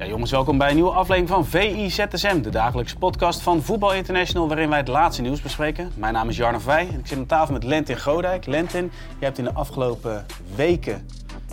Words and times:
Ja, 0.00 0.06
jongens, 0.06 0.30
welkom 0.30 0.58
bij 0.58 0.68
een 0.68 0.74
nieuwe 0.74 0.90
aflevering 0.90 1.28
van 1.28 1.46
VI 1.46 2.42
de 2.42 2.50
dagelijkse 2.50 2.96
podcast 2.96 3.40
van 3.40 3.62
Voetbal 3.62 3.94
International, 3.94 4.48
waarin 4.48 4.68
wij 4.68 4.78
het 4.78 4.88
laatste 4.88 5.22
nieuws 5.22 5.42
bespreken. 5.42 5.92
Mijn 5.96 6.12
naam 6.12 6.28
is 6.28 6.36
Jarno 6.36 6.58
Vij 6.58 6.88
en 6.88 6.98
ik 6.98 7.06
zit 7.06 7.18
aan 7.18 7.26
tafel 7.26 7.52
met 7.52 7.64
Lentin 7.64 8.00
Godijk. 8.00 8.46
Lentin, 8.46 8.92
je 9.18 9.24
hebt 9.24 9.38
in 9.38 9.44
de 9.44 9.52
afgelopen 9.52 10.26
weken 10.54 11.08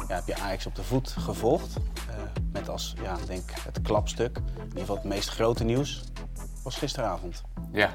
ja, 0.07 0.15
heb 0.15 0.27
je 0.27 0.35
Ajax 0.35 0.65
op 0.65 0.75
de 0.75 0.83
voet 0.83 1.09
gevolgd. 1.09 1.77
Uh, 1.77 2.15
met 2.51 2.69
als, 2.69 2.93
ja, 3.01 3.17
denk 3.25 3.51
het 3.51 3.81
klapstuk, 3.81 4.37
in 4.37 4.63
ieder 4.63 4.79
geval 4.79 4.95
het 4.95 5.05
meest 5.05 5.29
grote 5.29 5.63
nieuws, 5.63 6.03
was 6.63 6.75
gisteravond. 6.75 7.43
Ja, 7.71 7.89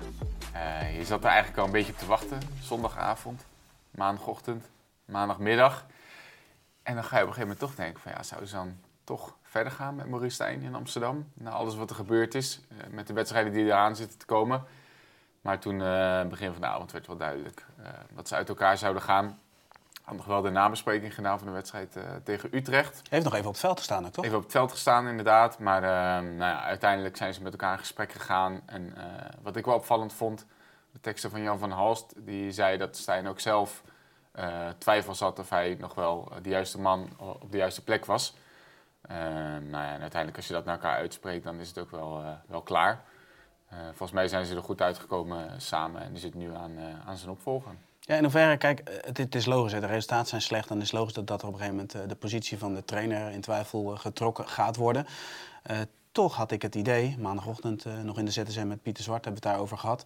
uh, 0.55 0.99
je 0.99 1.05
zat 1.05 1.25
er 1.25 1.31
eigenlijk 1.31 1.59
al 1.59 1.65
een 1.65 1.73
beetje 1.73 1.93
op 1.93 1.99
te 1.99 2.07
wachten. 2.07 2.39
Zondagavond, 2.61 3.45
maandagochtend, 3.91 4.71
maandagmiddag. 5.05 5.87
En 6.83 6.95
dan 6.95 7.05
ga 7.05 7.17
je 7.17 7.23
op 7.23 7.29
een 7.29 7.35
gegeven 7.35 7.41
moment 7.41 7.59
toch 7.59 7.75
denken 7.75 8.01
van 8.01 8.13
ja, 8.13 8.23
zou 8.23 8.47
ze 8.47 8.55
dan 8.55 8.77
toch 9.05 9.37
verder 9.43 9.73
gaan 9.73 9.95
met 9.95 10.09
Maurice 10.09 10.35
Stijn 10.35 10.63
in 10.63 10.75
Amsterdam. 10.75 11.31
Na 11.35 11.51
alles 11.51 11.75
wat 11.75 11.91
er 11.91 11.97
gebeurd 11.97 12.35
is, 12.35 12.61
uh, 12.73 12.79
met 12.91 13.07
de 13.07 13.13
wedstrijden 13.13 13.53
die 13.53 13.65
eraan 13.65 13.97
zitten 13.97 14.19
te 14.19 14.27
komen. 14.27 14.65
Maar 15.41 15.59
toen, 15.59 15.81
uh, 15.81 16.23
begin 16.25 16.53
van 16.53 16.61
de 16.61 16.67
avond, 16.67 16.93
werd 16.93 17.07
wel 17.07 17.17
duidelijk 17.17 17.67
uh, 17.81 17.87
dat 18.15 18.29
ze 18.29 18.35
uit 18.35 18.49
elkaar 18.49 18.79
zouden 18.79 19.03
gaan. 19.03 19.39
Had 20.03 20.17
nog 20.17 20.27
wel 20.27 20.43
de 20.43 20.51
nabespreking 20.51 21.15
gedaan 21.15 21.39
van 21.39 21.47
de 21.47 21.53
wedstrijd 21.53 21.97
tegen 22.25 22.49
Utrecht. 22.53 22.95
Hij 22.95 23.03
heeft 23.09 23.25
nog 23.25 23.35
even 23.35 23.47
op 23.47 23.53
het 23.53 23.61
veld 23.61 23.79
gestaan, 23.79 24.07
ook, 24.07 24.13
toch? 24.13 24.25
Even 24.25 24.37
op 24.37 24.43
het 24.43 24.53
veld 24.53 24.71
gestaan, 24.71 25.09
inderdaad. 25.09 25.59
Maar 25.59 25.81
nou 26.23 26.51
ja, 26.51 26.63
uiteindelijk 26.63 27.17
zijn 27.17 27.35
ze 27.35 27.43
met 27.43 27.53
elkaar 27.53 27.73
in 27.73 27.79
gesprek 27.79 28.13
gegaan. 28.13 28.61
En 28.67 28.95
wat 29.43 29.57
ik 29.57 29.65
wel 29.65 29.75
opvallend 29.75 30.13
vond, 30.13 30.47
de 30.93 31.01
teksten 31.01 31.31
van 31.31 31.43
Jan 31.43 31.59
van 31.59 31.71
Halst, 31.71 32.15
die 32.17 32.53
zei 32.53 32.79
dat 32.79 32.97
Stijn 32.97 33.27
ook 33.27 33.41
zelf 33.41 33.83
twijfels 34.79 35.21
had 35.21 35.39
of 35.39 35.51
hij 35.51 35.77
nog 35.81 35.95
wel 35.95 36.33
de 36.43 36.49
juiste 36.49 36.81
man 36.81 37.11
op 37.19 37.53
de 37.53 37.59
juiste 37.59 37.85
plek 37.85 38.05
was. 38.05 38.35
Uh, 39.13 39.19
nou 39.71 39.85
ja, 39.85 39.93
en 39.93 40.01
uiteindelijk 40.01 40.37
als 40.37 40.47
je 40.47 40.53
dat 40.53 40.65
naar 40.65 40.75
elkaar 40.75 40.97
uitspreekt, 40.97 41.45
dan 41.45 41.61
is 41.61 41.69
het 41.69 41.79
ook 41.79 41.91
wel, 41.91 42.21
uh, 42.21 42.29
wel 42.47 42.63
klaar. 42.63 43.05
Uh, 43.73 43.79
volgens 43.85 44.13
mij 44.13 44.29
zijn 44.29 44.47
ze 44.47 44.55
er 44.55 44.63
goed 44.63 44.83
uitgekomen 44.83 45.61
samen 45.61 46.03
en 46.03 46.11
die 46.11 46.21
zit 46.21 46.35
nu 46.35 46.55
aan, 46.55 46.79
aan 47.07 47.17
zijn 47.17 47.31
opvolger. 47.31 47.73
Ja, 48.01 48.17
in 48.17 48.23
hoeverre, 48.23 48.57
kijk, 48.57 48.81
het, 49.05 49.19
het 49.19 49.35
is 49.35 49.47
logisch, 49.47 49.73
hè, 49.73 49.81
de 49.81 49.87
resultaten 49.87 50.27
zijn 50.27 50.43
slecht. 50.43 50.69
Dan 50.69 50.81
is 50.81 50.91
het 50.91 50.93
logisch 50.93 51.13
dat, 51.13 51.27
dat 51.27 51.45
op 51.45 51.53
een 51.53 51.59
gegeven 51.59 51.77
moment 51.77 52.09
de 52.09 52.17
positie 52.17 52.59
van 52.59 52.75
de 52.75 52.85
trainer 52.85 53.31
in 53.31 53.41
twijfel 53.41 53.97
getrokken 53.97 54.49
gaat 54.49 54.77
worden. 54.77 55.07
toch 56.13 56.37
had 56.37 56.51
ik 56.51 56.63
het 56.63 56.75
idee, 56.75 57.17
maandagochtend 57.19 57.85
nog 58.05 58.19
in 58.19 58.25
de 58.25 58.31
ZSM 58.31 58.67
met 58.67 58.83
Pieter 58.83 59.05
Zwart 59.05 59.25
hebben 59.25 59.43
we 59.43 59.49
het 59.49 59.57
daarover 59.57 59.79
gehad 59.79 60.05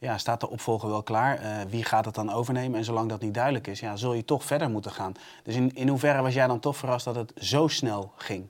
ja, 0.00 0.18
staat 0.18 0.40
de 0.40 0.50
opvolger 0.50 0.88
wel 0.88 1.02
klaar? 1.02 1.42
Uh, 1.42 1.60
wie 1.68 1.84
gaat 1.84 2.04
het 2.04 2.14
dan 2.14 2.32
overnemen? 2.32 2.78
En 2.78 2.84
zolang 2.84 3.08
dat 3.08 3.20
niet 3.20 3.34
duidelijk 3.34 3.66
is, 3.66 3.80
ja, 3.80 3.96
zul 3.96 4.12
je 4.14 4.24
toch 4.24 4.44
verder 4.44 4.70
moeten 4.70 4.90
gaan. 4.90 5.12
Dus 5.42 5.54
in, 5.54 5.74
in 5.74 5.88
hoeverre 5.88 6.22
was 6.22 6.34
jij 6.34 6.46
dan 6.46 6.60
toch 6.60 6.76
verrast 6.76 7.04
dat 7.04 7.14
het 7.14 7.32
zo 7.36 7.68
snel 7.68 8.12
ging? 8.16 8.48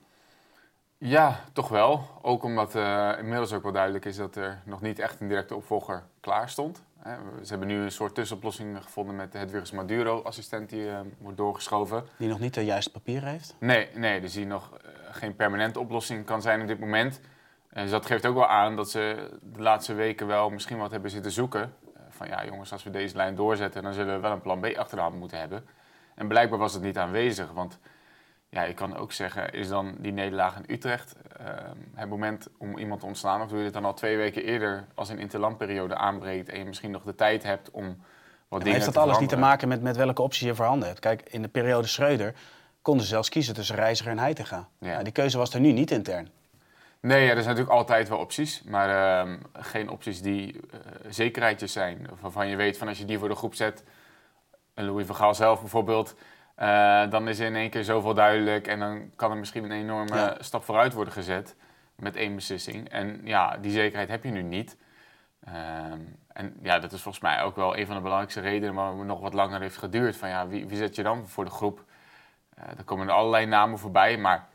Ja, 0.99 1.41
toch 1.53 1.69
wel. 1.69 2.05
Ook 2.23 2.43
omdat 2.43 2.77
uh, 2.77 3.13
inmiddels 3.19 3.53
ook 3.53 3.63
wel 3.63 3.73
duidelijk 3.73 4.05
is 4.05 4.17
dat 4.17 4.37
er 4.37 4.63
nog 4.65 4.81
niet 4.81 4.99
echt 4.99 5.21
een 5.21 5.29
directe 5.29 5.55
opvolger 5.55 6.03
klaar 6.21 6.49
stond. 6.49 6.83
Ze 7.43 7.49
hebben 7.49 7.69
nu 7.69 7.83
een 7.83 7.93
soort 7.93 8.15
tussenoplossing 8.15 8.83
gevonden 8.83 9.17
met 9.17 9.33
de 9.33 9.39
Hedwigs 9.39 9.71
Maduro, 9.71 10.23
assistent 10.23 10.71
die 10.71 10.85
uh, 10.85 10.99
wordt 11.19 11.37
doorgeschoven. 11.37 12.05
Die 12.19 12.29
nog 12.29 12.41
niet 12.41 12.55
de 12.55 12.65
juiste 12.65 12.91
papier 12.91 13.25
heeft? 13.25 13.55
Nee, 13.59 13.89
nee 13.95 14.21
dus 14.21 14.33
die 14.33 14.47
nog 14.47 14.71
geen 15.11 15.37
permanente 15.37 15.81
oplossing 15.81 16.25
kan 16.25 16.43
zijn 16.43 16.61
op 16.61 16.67
dit 16.67 16.79
moment. 16.79 17.21
En 17.71 17.83
dus 17.83 17.91
dat 17.91 18.07
geeft 18.07 18.27
ook 18.27 18.35
wel 18.35 18.47
aan 18.47 18.77
dat 18.77 18.91
ze 18.91 19.31
de 19.43 19.63
laatste 19.63 19.95
weken 19.95 20.27
wel 20.27 20.51
misschien 20.51 20.79
wat 20.79 20.91
hebben 20.91 21.11
zitten 21.11 21.33
zoeken. 21.33 21.75
Eh, 21.95 22.03
van 22.09 22.29
ja, 22.29 22.45
jongens, 22.45 22.73
als 22.73 22.83
we 22.83 22.91
deze 22.91 23.17
lijn 23.17 23.35
doorzetten, 23.35 23.83
dan 23.83 23.93
zullen 23.93 24.15
we 24.15 24.21
wel 24.21 24.33
een 24.33 24.41
plan 24.41 24.61
B 24.61 24.65
achter 24.77 24.97
de 24.97 25.03
hand 25.03 25.19
moeten 25.19 25.39
hebben. 25.39 25.67
En 26.15 26.29
blijkbaar 26.29 26.59
was 26.59 26.73
het 26.73 26.83
niet 26.83 26.99
aanwezig. 26.99 27.53
Want 27.53 27.79
ja, 28.49 28.63
je 28.63 28.75
kan 28.75 28.97
ook 28.97 29.13
zeggen, 29.13 29.53
is 29.53 29.69
dan 29.69 29.95
die 29.99 30.13
nederlaag 30.13 30.57
in 30.57 30.75
Utrecht 30.75 31.15
uh, 31.41 31.47
het 31.95 32.09
moment 32.09 32.49
om 32.59 32.79
iemand 32.79 33.01
te 33.01 33.07
ontslaan? 33.07 33.43
Of 33.43 33.49
doe 33.49 33.59
je 33.59 33.65
het 33.65 33.73
dan 33.73 33.85
al 33.85 33.95
twee 33.95 34.17
weken 34.17 34.45
eerder 34.45 34.87
als 34.95 35.09
een 35.09 35.19
interlandperiode 35.19 35.95
aanbreekt 35.95 36.49
en 36.49 36.59
je 36.59 36.65
misschien 36.65 36.91
nog 36.91 37.03
de 37.03 37.15
tijd 37.15 37.43
hebt 37.43 37.71
om 37.71 37.97
wat 38.49 38.61
dingen 38.61 38.81
heeft 38.81 38.95
dat 38.95 39.03
alles 39.05 39.19
niet 39.19 39.29
te 39.29 39.37
maken 39.37 39.69
met, 39.69 39.83
met 39.83 39.97
welke 39.97 40.23
optie 40.23 40.47
je 40.47 40.55
voorhanden 40.55 40.89
hebt? 40.89 41.01
Kijk, 41.01 41.23
in 41.23 41.43
de 41.43 41.49
periode 41.49 41.87
Schreuder 41.87 42.35
konden 42.83 43.03
ze 43.03 43.09
zelfs 43.09 43.29
kiezen 43.29 43.55
tussen 43.55 43.77
Reiziger 43.77 44.13
en 44.13 44.19
Heitinga. 44.19 44.69
Ja. 44.79 44.91
Nou, 44.91 45.05
die 45.05 45.13
keuze 45.13 45.39
was 45.39 45.55
er 45.55 45.61
nu 45.61 45.73
niet 45.73 45.91
intern. 45.91 46.29
Nee, 47.01 47.25
ja, 47.25 47.29
er 47.29 47.43
zijn 47.43 47.47
natuurlijk 47.47 47.77
altijd 47.77 48.09
wel 48.09 48.19
opties, 48.19 48.63
maar 48.63 49.27
uh, 49.27 49.35
geen 49.53 49.89
opties 49.89 50.23
die 50.23 50.55
uh, 50.55 50.61
zekerheidjes 51.09 51.73
zijn. 51.73 52.09
Waarvan 52.21 52.49
je 52.49 52.57
weet 52.57 52.79
van 52.79 52.89
als 52.89 52.99
je 52.99 53.05
die 53.05 53.19
voor 53.19 53.29
de 53.29 53.35
groep 53.35 53.55
zet, 53.55 53.85
en 54.75 54.85
Louis 54.85 55.07
van 55.07 55.17
Gaal 55.17 55.35
zelf 55.35 55.61
bijvoorbeeld, 55.61 56.15
uh, 56.59 57.11
dan 57.11 57.29
is 57.29 57.39
er 57.39 57.47
in 57.47 57.57
één 57.57 57.71
keer 57.71 57.85
zoveel 57.85 58.15
duidelijk 58.15 58.67
en 58.67 58.79
dan 58.79 59.11
kan 59.17 59.31
er 59.31 59.37
misschien 59.37 59.65
een 59.65 59.71
enorme 59.71 60.17
ja. 60.17 60.37
stap 60.39 60.65
vooruit 60.65 60.93
worden 60.93 61.13
gezet 61.13 61.57
met 61.95 62.17
één 62.17 62.35
beslissing. 62.35 62.89
En 62.89 63.21
ja, 63.25 63.57
die 63.57 63.73
zekerheid 63.73 64.09
heb 64.09 64.25
je 64.25 64.31
nu 64.31 64.43
niet. 64.43 64.77
Ehm, 65.45 66.01
en 66.33 66.57
ja, 66.63 66.79
dat 66.79 66.93
is 66.93 67.03
volgens 67.03 67.25
mij 67.25 67.43
ook 67.43 67.57
wel 67.57 67.77
een 67.77 67.87
van 67.87 67.95
de 67.95 68.03
belangrijkste 68.03 68.41
redenen 68.41 68.75
waarom 68.75 68.99
het 68.99 69.09
nog 69.09 69.21
wat 69.21 69.35
langer 69.35 69.61
heeft 69.61 69.77
geduurd. 69.77 70.17
Van 70.17 70.29
ja, 70.29 70.49
wie, 70.49 70.67
wie 70.67 70.79
zet 70.79 70.95
je 70.95 71.03
dan 71.03 71.29
voor 71.29 71.45
de 71.45 71.51
groep? 71.51 71.85
er 72.77 72.85
komen 72.85 73.09
er 73.09 73.15
allerlei 73.15 73.47
namen 73.47 73.79
voorbij, 73.79 74.17
maar 74.17 74.49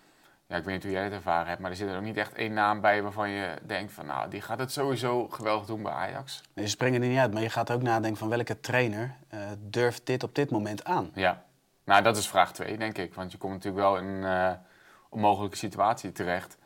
ja, 0.47 0.55
ik 0.55 0.63
weet 0.63 0.73
niet 0.73 0.83
hoe 0.83 0.91
jij 0.91 1.03
het 1.03 1.13
ervaren 1.13 1.47
hebt, 1.47 1.61
maar 1.61 1.71
er 1.71 1.77
zit 1.77 1.89
er 1.89 1.95
ook 1.95 2.03
niet 2.03 2.17
echt 2.17 2.33
één 2.33 2.53
naam 2.53 2.81
bij 2.81 3.01
waarvan 3.01 3.29
je 3.29 3.55
denkt 3.65 3.91
van 3.91 4.05
nou, 4.05 4.29
die 4.29 4.41
gaat 4.41 4.59
het 4.59 4.71
sowieso 4.71 5.27
geweldig 5.27 5.65
doen 5.65 5.83
bij 5.83 5.91
Ajax. 5.91 6.41
Nee, 6.53 6.65
ze 6.65 6.71
springen 6.71 7.01
er 7.01 7.07
niet 7.07 7.17
uit, 7.17 7.33
maar 7.33 7.41
je 7.41 7.49
gaat 7.49 7.71
ook 7.71 7.81
nadenken 7.81 8.19
van 8.19 8.29
welke 8.29 8.59
trainer 8.59 9.15
uh, 9.33 9.39
durft 9.57 10.05
dit 10.05 10.23
op 10.23 10.35
dit 10.35 10.51
moment 10.51 10.83
aan? 10.83 11.11
Ja, 11.13 11.43
nou 11.83 12.03
dat 12.03 12.17
is 12.17 12.27
vraag 12.27 12.53
twee, 12.53 12.77
denk 12.77 12.97
ik. 12.97 13.13
Want 13.13 13.31
je 13.31 13.37
komt 13.37 13.53
natuurlijk 13.53 13.83
wel 13.83 13.97
in 13.97 14.05
een 14.05 14.23
uh, 14.23 14.51
onmogelijke 15.09 15.57
situatie 15.57 16.11
terecht. 16.11 16.57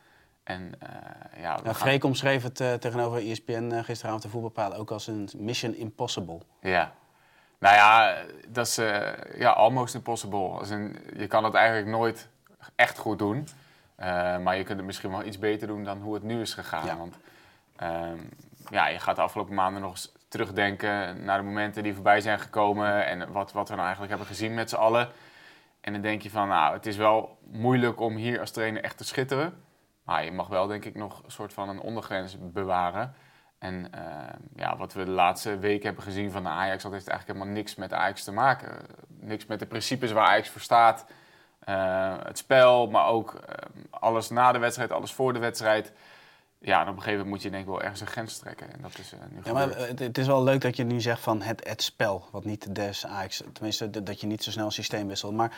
En, 0.44 0.72
uh, 0.84 1.41
ja, 1.41 1.59
gaan... 1.63 2.03
omschreef 2.03 2.44
het 2.44 2.56
tegenover 2.56 3.29
ESPN 3.29 3.81
gisteravond 3.84 4.23
de 4.23 4.29
voetbalpaal 4.29 4.73
ook 4.73 4.91
als 4.91 5.07
een 5.07 5.29
mission 5.38 5.75
impossible. 5.75 6.40
Ja, 6.61 6.94
nou 7.59 7.75
ja, 7.75 8.17
dat 8.47 8.67
is 8.67 8.75
ja, 9.35 9.50
almost 9.50 9.96
impossible. 9.96 10.47
Als 10.47 10.69
in, 10.69 10.96
je 11.17 11.28
kan 11.28 11.44
het 11.44 11.53
eigenlijk 11.53 11.88
nooit 11.88 12.28
echt 12.75 12.97
goed 12.97 13.19
doen. 13.19 13.47
Uh, 14.00 14.38
maar 14.38 14.58
je 14.58 14.64
kunt 14.64 14.78
het 14.78 14.86
misschien 14.86 15.12
wel 15.12 15.24
iets 15.24 15.40
beter 15.40 15.68
doen 15.68 15.84
dan 15.84 16.02
hoe 16.02 16.14
het 16.14 16.24
nu 16.24 16.42
is 16.42 16.54
gegaan. 16.54 16.86
Ja. 16.86 16.98
Want 16.98 17.18
uh, 17.84 18.22
ja, 18.70 18.88
je 18.88 19.00
gaat 19.00 19.16
de 19.16 19.22
afgelopen 19.22 19.56
maanden 19.56 19.82
nog 19.82 19.92
eens 19.92 20.12
terugdenken 20.28 21.24
naar 21.24 21.38
de 21.38 21.44
momenten 21.44 21.84
die 21.84 21.94
voorbij 21.94 22.22
zijn 22.22 22.40
gekomen 22.40 23.06
en 23.06 23.32
wat, 23.32 23.52
wat 23.52 23.68
we 23.68 23.74
nou 23.74 23.86
eigenlijk 23.86 24.09
hebben 24.09 24.28
gezien 24.28 24.54
met 24.54 24.70
z'n 24.70 24.76
allen. 24.76 25.09
En 25.82 25.94
dan 25.94 26.02
denk 26.02 26.22
je 26.22 26.30
van, 26.30 26.48
nou, 26.48 26.74
het 26.74 26.86
is 26.86 26.98
wel 26.98 27.38
moeilijk 27.52 28.00
om 28.00 28.16
hier 28.16 28.40
als 28.40 28.52
trainer 28.52 28.84
echt 28.84 28.98
te 28.98 29.04
schitteren. 29.04 29.64
Maar 30.04 30.24
je 30.24 30.32
mag 30.32 30.48
wel, 30.48 30.68
denk 30.68 30.86
ik, 30.86 30.96
nog 30.96 31.22
een 31.26 31.32
soort 31.32 31.54
van 31.54 31.70
een 31.70 31.80
ondergrens 31.80 32.38
bewaren. 32.40 33.14
En 33.58 33.92
uh, 33.96 34.12
ja, 34.56 34.78
wat 34.78 34.94
we 34.94 35.06
de 35.06 35.12
laatste 35.12 35.58
weken 35.58 35.86
hebben 35.86 36.04
gezien 36.04 36.32
van 36.32 36.44
de 36.44 36.50
Ajax, 36.50 36.84
dat 36.84 36.92
heeft 36.92 37.08
eigenlijk 37.08 37.40
helemaal 37.40 37.62
niks 37.62 37.76
met 37.76 37.94
Ajax 37.94 38.24
te 38.24 38.32
maken. 38.32 38.86
Niks 39.08 39.46
met 39.46 39.59
de 39.59 39.66
principes 39.66 40.12
waar 40.12 40.28
Ajax 40.28 40.50
voor 40.50 40.62
staat. 40.62 41.06
Uh, 41.69 42.13
het 42.24 42.38
spel, 42.38 42.88
maar 42.88 43.07
ook 43.07 43.34
uh, 43.34 43.40
alles 43.90 44.30
na 44.30 44.52
de 44.52 44.59
wedstrijd, 44.59 44.91
alles 44.91 45.12
voor 45.12 45.34
de 45.34 45.40
wedstrijd. 45.40 45.91
Ja, 46.59 46.82
en 46.82 46.88
op 46.88 46.88
een 46.88 47.02
gegeven 47.02 47.11
moment 47.11 47.29
moet 47.29 47.41
je 47.41 47.49
denk 47.49 47.64
ik 47.64 47.70
wel 47.70 47.82
ergens 47.82 48.02
een 48.02 48.08
grens 48.08 48.38
trekken. 48.38 48.73
En 48.73 48.82
dat 48.82 48.97
is 48.97 49.14
uh, 49.14 49.20
nu 49.32 49.41
ja, 49.44 49.53
maar 49.53 49.78
het, 49.78 49.99
het, 49.99 50.17
is 50.17 50.28
wel 50.28 50.44
leuk 50.44 50.61
dat 50.61 50.76
je 50.76 50.84
nu 50.84 51.02
zegt 51.02 51.22
van 51.22 51.41
het, 51.41 51.67
het 51.67 51.82
spel, 51.82 52.26
wat 52.32 52.46
niet 52.46 52.76
des 52.76 53.05
Ajax, 53.05 53.44
tenminste 53.53 54.03
dat 54.03 54.22
je 54.22 54.28
niet 54.28 54.44
zo 54.44 54.52
snel 54.52 54.66
een 54.66 54.72
systeem 54.72 55.08
wisselt. 55.08 55.34
Maar 55.34 55.58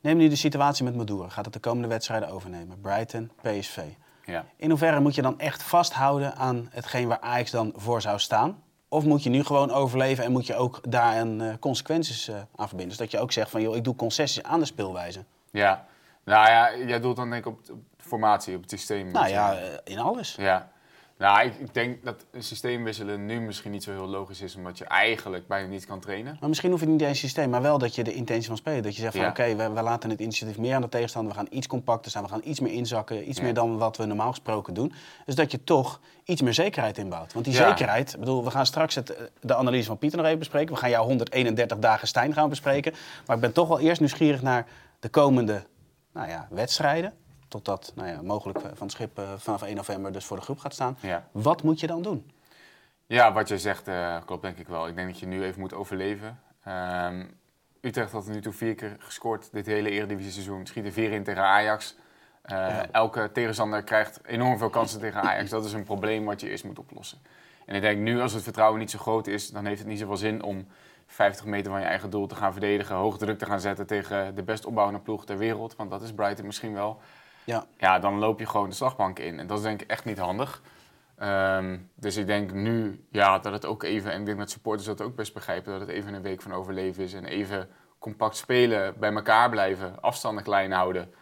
neem 0.00 0.16
nu 0.16 0.28
de 0.28 0.36
situatie 0.36 0.84
met 0.84 0.96
Maduro. 0.96 1.28
Gaat 1.28 1.44
het 1.44 1.54
de 1.54 1.60
komende 1.60 1.88
wedstrijden 1.88 2.28
overnemen? 2.28 2.80
Brighton, 2.80 3.30
PSV. 3.42 3.78
Ja. 4.24 4.44
In 4.56 4.68
hoeverre 4.68 5.00
moet 5.00 5.14
je 5.14 5.22
dan 5.22 5.38
echt 5.38 5.62
vasthouden 5.62 6.36
aan 6.36 6.68
hetgeen 6.70 7.08
waar 7.08 7.20
Ajax 7.20 7.50
dan 7.50 7.72
voor 7.76 8.00
zou 8.00 8.18
staan? 8.18 8.62
Of 8.88 9.04
moet 9.04 9.22
je 9.22 9.30
nu 9.30 9.44
gewoon 9.44 9.70
overleven 9.70 10.24
en 10.24 10.32
moet 10.32 10.46
je 10.46 10.56
ook 10.56 10.80
daar 10.88 11.20
een, 11.20 11.58
consequenties 11.58 12.30
aan 12.30 12.68
verbinden? 12.68 12.88
Dus 12.88 12.96
dat 12.96 13.10
je 13.10 13.18
ook 13.18 13.32
zegt 13.32 13.50
van, 13.50 13.62
joh, 13.62 13.76
ik 13.76 13.84
doe 13.84 13.96
concessies 13.96 14.42
aan 14.42 14.60
de 14.60 14.66
speelwijze. 14.66 15.24
Ja, 15.58 15.84
nou 16.24 16.48
ja, 16.48 16.76
jij 16.86 17.00
doelt 17.00 17.16
dan 17.16 17.30
denk 17.30 17.46
ik 17.46 17.52
op, 17.52 17.66
de 17.66 17.74
formatie, 17.96 18.54
op 18.54 18.60
het 18.60 18.70
systeem. 18.70 19.10
Nou 19.10 19.28
ja, 19.28 19.54
eh, 19.54 19.66
in 19.84 19.98
alles. 19.98 20.34
Ja. 20.38 20.72
Nou, 21.18 21.46
ik, 21.46 21.54
ik 21.58 21.74
denk 21.74 22.04
dat 22.04 22.24
een 22.30 22.42
systeem 22.42 22.84
wisselen 22.84 23.26
nu 23.26 23.40
misschien 23.40 23.70
niet 23.70 23.82
zo 23.82 23.90
heel 23.90 24.06
logisch 24.06 24.40
is, 24.40 24.56
omdat 24.56 24.78
je 24.78 24.84
eigenlijk 24.84 25.46
bijna 25.46 25.68
niet 25.68 25.86
kan 25.86 26.00
trainen. 26.00 26.36
Maar 26.40 26.48
misschien 26.48 26.70
hoef 26.70 26.80
je 26.80 26.86
niet 26.86 27.00
eens 27.00 27.18
systeem, 27.18 27.50
maar 27.50 27.62
wel 27.62 27.78
dat 27.78 27.94
je 27.94 28.04
de 28.04 28.14
intentie 28.14 28.46
van 28.48 28.56
spelen. 28.56 28.82
Dat 28.82 28.94
je 28.96 29.00
zegt 29.00 29.12
van 29.14 29.22
Ja. 29.22 29.28
oké, 29.30 29.56
we, 29.56 29.70
we 29.72 29.82
laten 29.82 30.10
het 30.10 30.20
initiatief 30.20 30.58
meer 30.58 30.74
aan 30.74 30.80
de 30.80 30.88
tegenstander. 30.88 31.32
We 31.32 31.38
gaan 31.38 31.46
iets 31.50 31.66
compacter 31.66 32.10
staan, 32.10 32.22
we 32.22 32.28
gaan 32.28 32.40
iets 32.44 32.60
meer 32.60 32.72
inzakken. 32.72 33.28
Iets 33.28 33.38
Ja. 33.38 33.44
meer 33.44 33.54
dan 33.54 33.78
wat 33.78 33.96
we 33.96 34.04
normaal 34.04 34.30
gesproken 34.30 34.74
doen. 34.74 34.92
Dus 35.26 35.34
dat 35.34 35.50
je 35.50 35.64
toch 35.64 36.00
iets 36.24 36.42
meer 36.42 36.54
zekerheid 36.54 36.98
inbouwt. 36.98 37.32
Want 37.32 37.44
die 37.44 37.54
Ja. 37.54 37.68
zekerheid, 37.68 38.12
ik 38.12 38.18
bedoel, 38.18 38.44
we 38.44 38.50
gaan 38.50 38.66
straks 38.66 38.94
het, 38.94 39.14
eh, 39.14 39.22
de 39.40 39.54
analyse 39.54 39.86
van 39.86 39.98
Pieter 39.98 40.18
nog 40.18 40.26
even 40.26 40.38
bespreken. 40.38 40.74
We 40.74 40.80
gaan 40.80 40.90
jouw 40.90 41.04
131 41.04 41.78
dagen 41.78 42.08
Stijn 42.08 42.32
gaan 42.32 42.48
bespreken. 42.48 42.94
Maar 43.26 43.36
ik 43.36 43.42
ben 43.42 43.52
toch 43.52 43.68
wel 43.68 43.80
eerst 43.80 44.00
nieuwsgierig 44.00 44.42
naar 44.42 44.66
de 45.04 45.10
komende 45.10 45.66
nou 46.12 46.28
ja, 46.28 46.46
wedstrijden. 46.50 47.14
Totdat 47.48 47.92
nou 47.94 48.08
ja, 48.08 48.22
mogelijk 48.22 48.58
eh, 48.58 48.64
van 48.64 48.86
het 48.86 48.90
schip 48.90 49.18
eh, 49.18 49.32
vanaf 49.36 49.62
1 49.62 49.76
november 49.76 50.12
dus 50.12 50.24
voor 50.24 50.36
de 50.36 50.42
groep 50.42 50.58
gaat 50.58 50.72
staan. 50.72 50.96
Ja. 51.00 51.28
Wat 51.32 51.62
moet 51.62 51.80
je 51.80 51.86
dan 51.86 52.02
doen? 52.02 52.30
Ja, 53.06 53.32
wat 53.32 53.48
je 53.48 53.58
zegt 53.58 53.88
eh, 53.88 54.16
klopt 54.24 54.42
denk 54.42 54.58
ik 54.58 54.68
wel. 54.68 54.88
Ik 54.88 54.94
denk 54.94 55.08
dat 55.08 55.18
je 55.18 55.26
nu 55.26 55.44
even 55.44 55.60
moet 55.60 55.74
overleven. 55.74 56.40
Ehm, 56.64 57.24
Utrecht 57.80 58.12
had 58.12 58.26
nu 58.26 58.40
toe 58.40 58.52
vier 58.52 58.74
keer 58.74 58.96
gescoord 58.98 59.48
dit 59.52 59.66
hele 59.66 59.90
Eredivisie 59.90 60.32
seizoen. 60.32 60.66
Schiet 60.66 60.84
er 60.84 60.92
vier 60.92 61.12
in 61.12 61.24
tegen 61.24 61.42
Ajax. 61.42 61.96
Ja. 62.44 62.90
Elke 62.90 63.30
tegenstander 63.32 63.82
krijgt 63.82 64.20
enorm 64.26 64.58
veel 64.58 64.70
kansen 64.70 65.00
tegen 65.00 65.22
Ajax. 65.22 65.50
Dat 65.50 65.64
is 65.64 65.72
een 65.72 65.84
probleem 65.84 66.24
wat 66.24 66.40
je 66.40 66.48
eerst 66.48 66.64
moet 66.64 66.78
oplossen. 66.78 67.18
En 67.66 67.74
ik 67.74 67.80
denk 67.80 68.00
nu 68.00 68.20
als 68.20 68.32
het 68.32 68.42
vertrouwen 68.42 68.78
niet 68.80 68.90
zo 68.90 68.98
groot 68.98 69.26
is, 69.26 69.50
dan 69.50 69.64
heeft 69.66 69.78
het 69.78 69.88
niet 69.88 69.98
zoveel 69.98 70.16
zin 70.16 70.42
om 70.42 70.66
50 71.06 71.44
meter 71.44 71.70
van 71.70 71.80
je 71.80 71.86
eigen 71.86 72.10
doel 72.10 72.26
te 72.26 72.34
gaan 72.34 72.52
verdedigen, 72.52 72.96
hoog 72.96 73.18
druk 73.18 73.38
te 73.38 73.46
gaan 73.46 73.60
zetten 73.60 73.86
tegen 73.86 74.34
de 74.34 74.42
best 74.42 74.66
opbouwende 74.66 75.00
ploeg 75.00 75.24
ter 75.26 75.38
wereld. 75.38 75.76
Want 75.76 75.90
dat 75.90 76.02
is 76.02 76.12
Brighton 76.12 76.46
misschien 76.46 76.74
wel 76.74 77.00
Ja, 77.44 77.66
ja, 77.76 77.98
dan 77.98 78.18
loop 78.18 78.38
je 78.38 78.46
gewoon 78.46 78.68
de 78.68 78.74
slagbank 78.74 79.18
in. 79.18 79.38
En 79.38 79.46
dat 79.46 79.58
is 79.58 79.64
denk 79.64 79.82
ik 79.82 79.90
echt 79.90 80.04
niet 80.04 80.18
handig. 80.18 80.62
Ehm, 81.16 81.78
dus 81.94 82.16
ik 82.16 82.26
denk 82.26 82.52
nu 82.52 83.04
ja, 83.10 83.38
dat 83.38 83.52
het 83.52 83.64
ook 83.64 83.82
even, 83.82 84.12
en 84.12 84.20
ik 84.20 84.26
denk 84.26 84.38
dat 84.38 84.50
supporters 84.50 84.86
dat 84.86 85.00
ook 85.00 85.16
best 85.16 85.34
begrijpen, 85.34 85.72
dat 85.72 85.80
het 85.80 85.90
even 85.90 86.14
een 86.14 86.22
week 86.22 86.42
van 86.42 86.52
overleven 86.52 87.02
is. 87.02 87.14
En 87.14 87.24
even 87.24 87.68
compact 87.98 88.36
spelen, 88.36 88.94
bij 88.98 89.12
elkaar 89.12 89.50
blijven, 89.50 90.00
afstanden 90.00 90.44
klein 90.44 90.72
houden. 90.72 91.14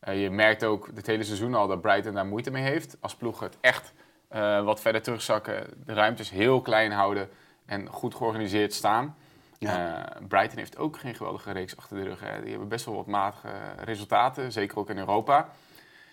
Eh, 0.00 0.22
je 0.22 0.30
merkt 0.30 0.64
ook 0.64 0.94
dit 0.94 1.06
hele 1.06 1.24
seizoen 1.24 1.54
al 1.54 1.66
dat 1.66 1.80
Brighton 1.80 2.14
daar 2.14 2.26
moeite 2.26 2.50
mee 2.50 2.62
heeft. 2.62 2.96
Als 3.00 3.14
ploeg 3.14 3.40
het 3.40 3.56
echt 3.60 3.92
eh, 4.28 4.64
wat 4.64 4.80
verder 4.80 5.02
terugzakken, 5.02 5.66
de 5.84 5.92
ruimtes 5.92 6.30
heel 6.30 6.60
klein 6.60 6.92
houden 6.92 7.28
en 7.66 7.88
goed 7.88 8.14
georganiseerd 8.14 8.74
staan. 8.74 9.16
Ja. 9.58 10.04
Eh, 10.04 10.26
Brighton 10.28 10.58
heeft 10.58 10.78
ook 10.78 10.98
geen 10.98 11.14
geweldige 11.14 11.52
reeks 11.52 11.76
achter 11.76 11.96
de 11.96 12.02
rug. 12.02 12.20
Hè. 12.20 12.40
Die 12.40 12.50
hebben 12.50 12.68
best 12.68 12.84
wel 12.84 12.94
wat 12.94 13.06
matige 13.06 13.48
resultaten, 13.84 14.52
zeker 14.52 14.78
ook 14.78 14.90
in 14.90 14.98
Europa. 14.98 15.48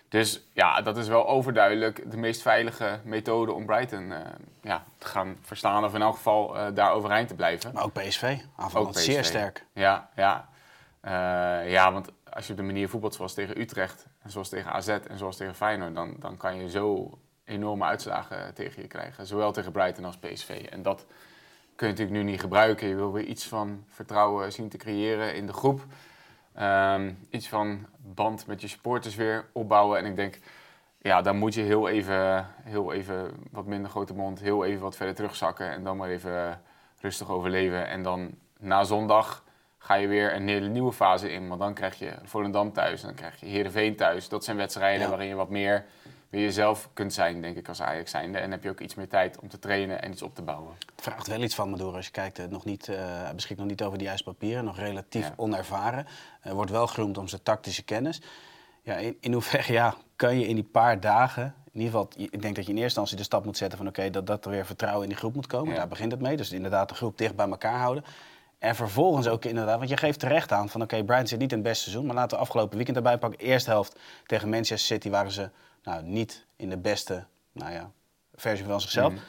Dus 0.08 0.48
ja, 0.52 0.82
dat 0.82 0.96
is 0.96 1.08
wel 1.08 1.28
overduidelijk 1.28 2.10
de 2.10 2.16
meest 2.16 2.42
veilige 2.42 3.00
methode 3.04 3.52
om 3.52 3.66
Brighton 3.66 4.12
eh, 4.12 4.20
ja, 4.62 4.84
te 4.98 5.06
gaan 5.06 5.38
verslaan. 5.40 5.84
Of 5.84 5.94
in 5.94 6.02
elk 6.02 6.16
geval 6.16 6.74
daar 6.74 6.92
overeind 6.92 7.28
te 7.28 7.34
blijven. 7.34 7.72
maar 7.72 7.84
ook 7.84 7.92
PSV. 7.92 8.38
Aanvallend 8.56 8.96
zeer 8.96 9.24
sterk. 9.24 9.64
Ja, 9.72 10.08
ja. 10.16 10.48
Ja, 11.64 11.92
want 11.92 12.08
als 12.32 12.46
je 12.46 12.52
op 12.52 12.58
de 12.58 12.64
manier 12.64 12.88
voetbalt 12.88 13.14
zoals 13.14 13.34
tegen 13.34 13.60
Utrecht, 13.60 14.06
en 14.22 14.30
zoals 14.30 14.48
tegen 14.48 14.72
AZ 14.72 14.88
en 14.88 15.18
zoals 15.18 15.36
tegen 15.36 15.54
Feyenoord, 15.54 15.94
dan, 15.94 16.16
dan 16.18 16.36
kan 16.36 16.56
je 16.56 16.70
zo 16.70 17.18
enorme 17.46 17.84
uitslagen 17.84 18.54
tegen 18.54 18.82
je 18.82 18.88
krijgen. 18.88 19.26
Zowel 19.26 19.52
tegen 19.52 19.72
Brighton 19.72 20.04
als 20.04 20.16
PSV. 20.16 20.66
En 20.70 20.82
dat 20.82 21.06
kun 21.74 21.86
je 21.86 21.92
natuurlijk 21.92 22.22
nu 22.24 22.30
niet 22.30 22.40
gebruiken. 22.40 22.88
Je 22.88 22.94
wil 22.94 23.12
weer 23.12 23.24
iets 23.24 23.46
van 23.46 23.84
vertrouwen 23.88 24.52
zien 24.52 24.68
te 24.68 24.76
creëren 24.76 25.34
in 25.34 25.46
de 25.46 25.52
groep. 25.52 25.80
Ehm, 26.54 27.12
iets 27.30 27.48
van 27.48 27.86
band 27.98 28.46
met 28.46 28.60
je 28.60 28.68
supporters 28.68 29.14
weer 29.14 29.44
opbouwen. 29.52 29.98
En 29.98 30.04
ik 30.04 30.16
denk, 30.16 30.38
ja, 30.98 31.22
dan 31.22 31.36
moet 31.36 31.54
je 31.54 31.60
heel 31.62 31.88
even, 31.88 32.46
heel 32.62 32.92
even 32.92 33.30
wat 33.50 33.66
minder 33.66 33.90
grote 33.90 34.14
mond, 34.14 34.40
heel 34.40 34.64
even 34.64 34.82
wat 34.82 34.96
verder 34.96 35.14
terugzakken. 35.14 35.70
En 35.70 35.84
dan 35.84 35.96
maar 35.96 36.08
even 36.08 36.60
rustig 37.00 37.30
overleven. 37.30 37.86
En 37.86 38.02
dan 38.02 38.30
na 38.58 38.84
zondag 38.84 39.44
ga 39.78 39.94
je 39.94 40.06
weer 40.06 40.34
een 40.34 40.48
hele 40.48 40.68
nieuwe 40.68 40.92
fase 40.92 41.32
in. 41.32 41.48
Want 41.48 41.60
dan 41.60 41.74
krijg 41.74 41.98
je 41.98 42.12
Volendam 42.24 42.72
thuis 42.72 43.00
en 43.00 43.06
dan 43.06 43.16
krijg 43.16 43.40
je 43.40 43.46
Heerenveen 43.46 43.96
thuis. 43.96 44.28
Dat 44.28 44.44
zijn 44.44 44.56
wedstrijden 44.56 45.00
Ja. 45.02 45.08
waarin 45.08 45.28
je 45.28 45.34
wat 45.34 45.50
meer 45.50 45.84
weer 46.30 46.42
jezelf 46.42 46.88
kunt 46.92 47.12
zijn, 47.12 47.40
denk 47.40 47.56
ik, 47.56 47.68
als 47.68 47.82
Ajax 47.82 48.10
zijnde. 48.10 48.38
En 48.38 48.50
heb 48.50 48.62
je 48.62 48.70
ook 48.70 48.80
iets 48.80 48.94
meer 48.94 49.08
tijd 49.08 49.38
om 49.38 49.48
te 49.48 49.58
trainen 49.58 50.02
en 50.02 50.10
iets 50.12 50.22
op 50.22 50.34
te 50.34 50.42
bouwen. 50.42 50.72
Het 50.94 51.04
vraagt 51.04 51.26
wel 51.26 51.42
iets 51.42 51.54
van 51.54 51.70
me 51.70 51.76
door 51.76 51.94
als 51.94 52.04
je 52.06 52.10
kijkt. 52.12 52.38
eh, 52.38 52.44
nog 52.46 52.64
niet, 52.64 52.88
eh, 52.88 53.30
beschikt 53.34 53.58
nog 53.58 53.68
niet 53.68 53.82
over 53.82 53.98
die 53.98 54.06
juiste 54.06 54.30
papieren. 54.30 54.64
Nog 54.64 54.78
relatief 54.78 55.26
Ja. 55.26 55.32
onervaren. 55.36 56.06
Eh, 56.40 56.52
wordt 56.52 56.70
wel 56.70 56.86
geroemd 56.86 57.18
om 57.18 57.28
zijn 57.28 57.42
tactische 57.42 57.82
kennis. 57.84 58.20
Ja, 58.82 58.94
in, 58.96 59.16
in 59.20 59.32
hoeverre 59.32 59.72
ja, 59.72 59.94
kan 60.16 60.38
je 60.38 60.46
in 60.46 60.54
die 60.54 60.64
paar 60.64 61.00
dagen... 61.00 61.54
In 61.72 61.82
ieder 61.82 61.98
geval, 62.00 62.26
ik 62.30 62.42
denk 62.42 62.54
dat 62.56 62.64
je 62.64 62.70
in 62.72 62.78
eerste 62.78 62.82
instantie 62.82 63.16
de 63.16 63.22
stap 63.22 63.44
moet 63.44 63.56
zetten 63.56 63.78
van... 63.78 63.88
oké, 63.88 64.10
dat, 64.10 64.26
dat 64.26 64.44
er 64.44 64.50
weer 64.50 64.66
vertrouwen 64.66 65.02
in 65.02 65.08
die 65.08 65.18
groep 65.18 65.34
moet 65.34 65.46
komen. 65.46 65.72
Ja. 65.72 65.76
Daar 65.78 65.88
begint 65.88 66.12
het 66.12 66.20
mee. 66.20 66.36
Dus 66.36 66.52
inderdaad 66.52 66.88
de 66.88 66.94
groep 66.94 67.18
dicht 67.18 67.36
bij 67.36 67.48
elkaar 67.48 67.78
houden. 67.78 68.04
En 68.58 68.74
vervolgens 68.74 69.28
ook 69.28 69.44
inderdaad, 69.44 69.78
want 69.78 69.90
je 69.90 69.96
geeft 69.96 70.18
terecht 70.18 70.52
aan 70.52 70.68
van... 70.68 70.82
oké, 70.82 71.04
Brighton 71.04 71.26
zit 71.28 71.38
niet 71.38 71.50
in 71.50 71.58
het 71.58 71.66
beste 71.66 71.82
seizoen. 71.82 72.06
Maar 72.06 72.14
laten 72.14 72.36
we 72.36 72.42
afgelopen 72.42 72.76
weekend 72.76 72.96
erbij 72.96 73.18
pakken. 73.18 73.40
Eerste 73.40 73.70
helft 73.70 73.98
tegen 74.26 74.48
Manchester 74.48 74.78
City 74.78 75.10
waren 75.10 75.30
ze 75.32 75.50
nou, 75.86 76.02
niet 76.02 76.46
in 76.56 76.70
de 76.70 76.78
beste 76.78 77.24
nou 77.52 77.72
ja, 77.72 77.90
versie 78.34 78.66
van 78.66 78.80
zichzelf. 78.80 79.12
Mhm. 79.12 79.22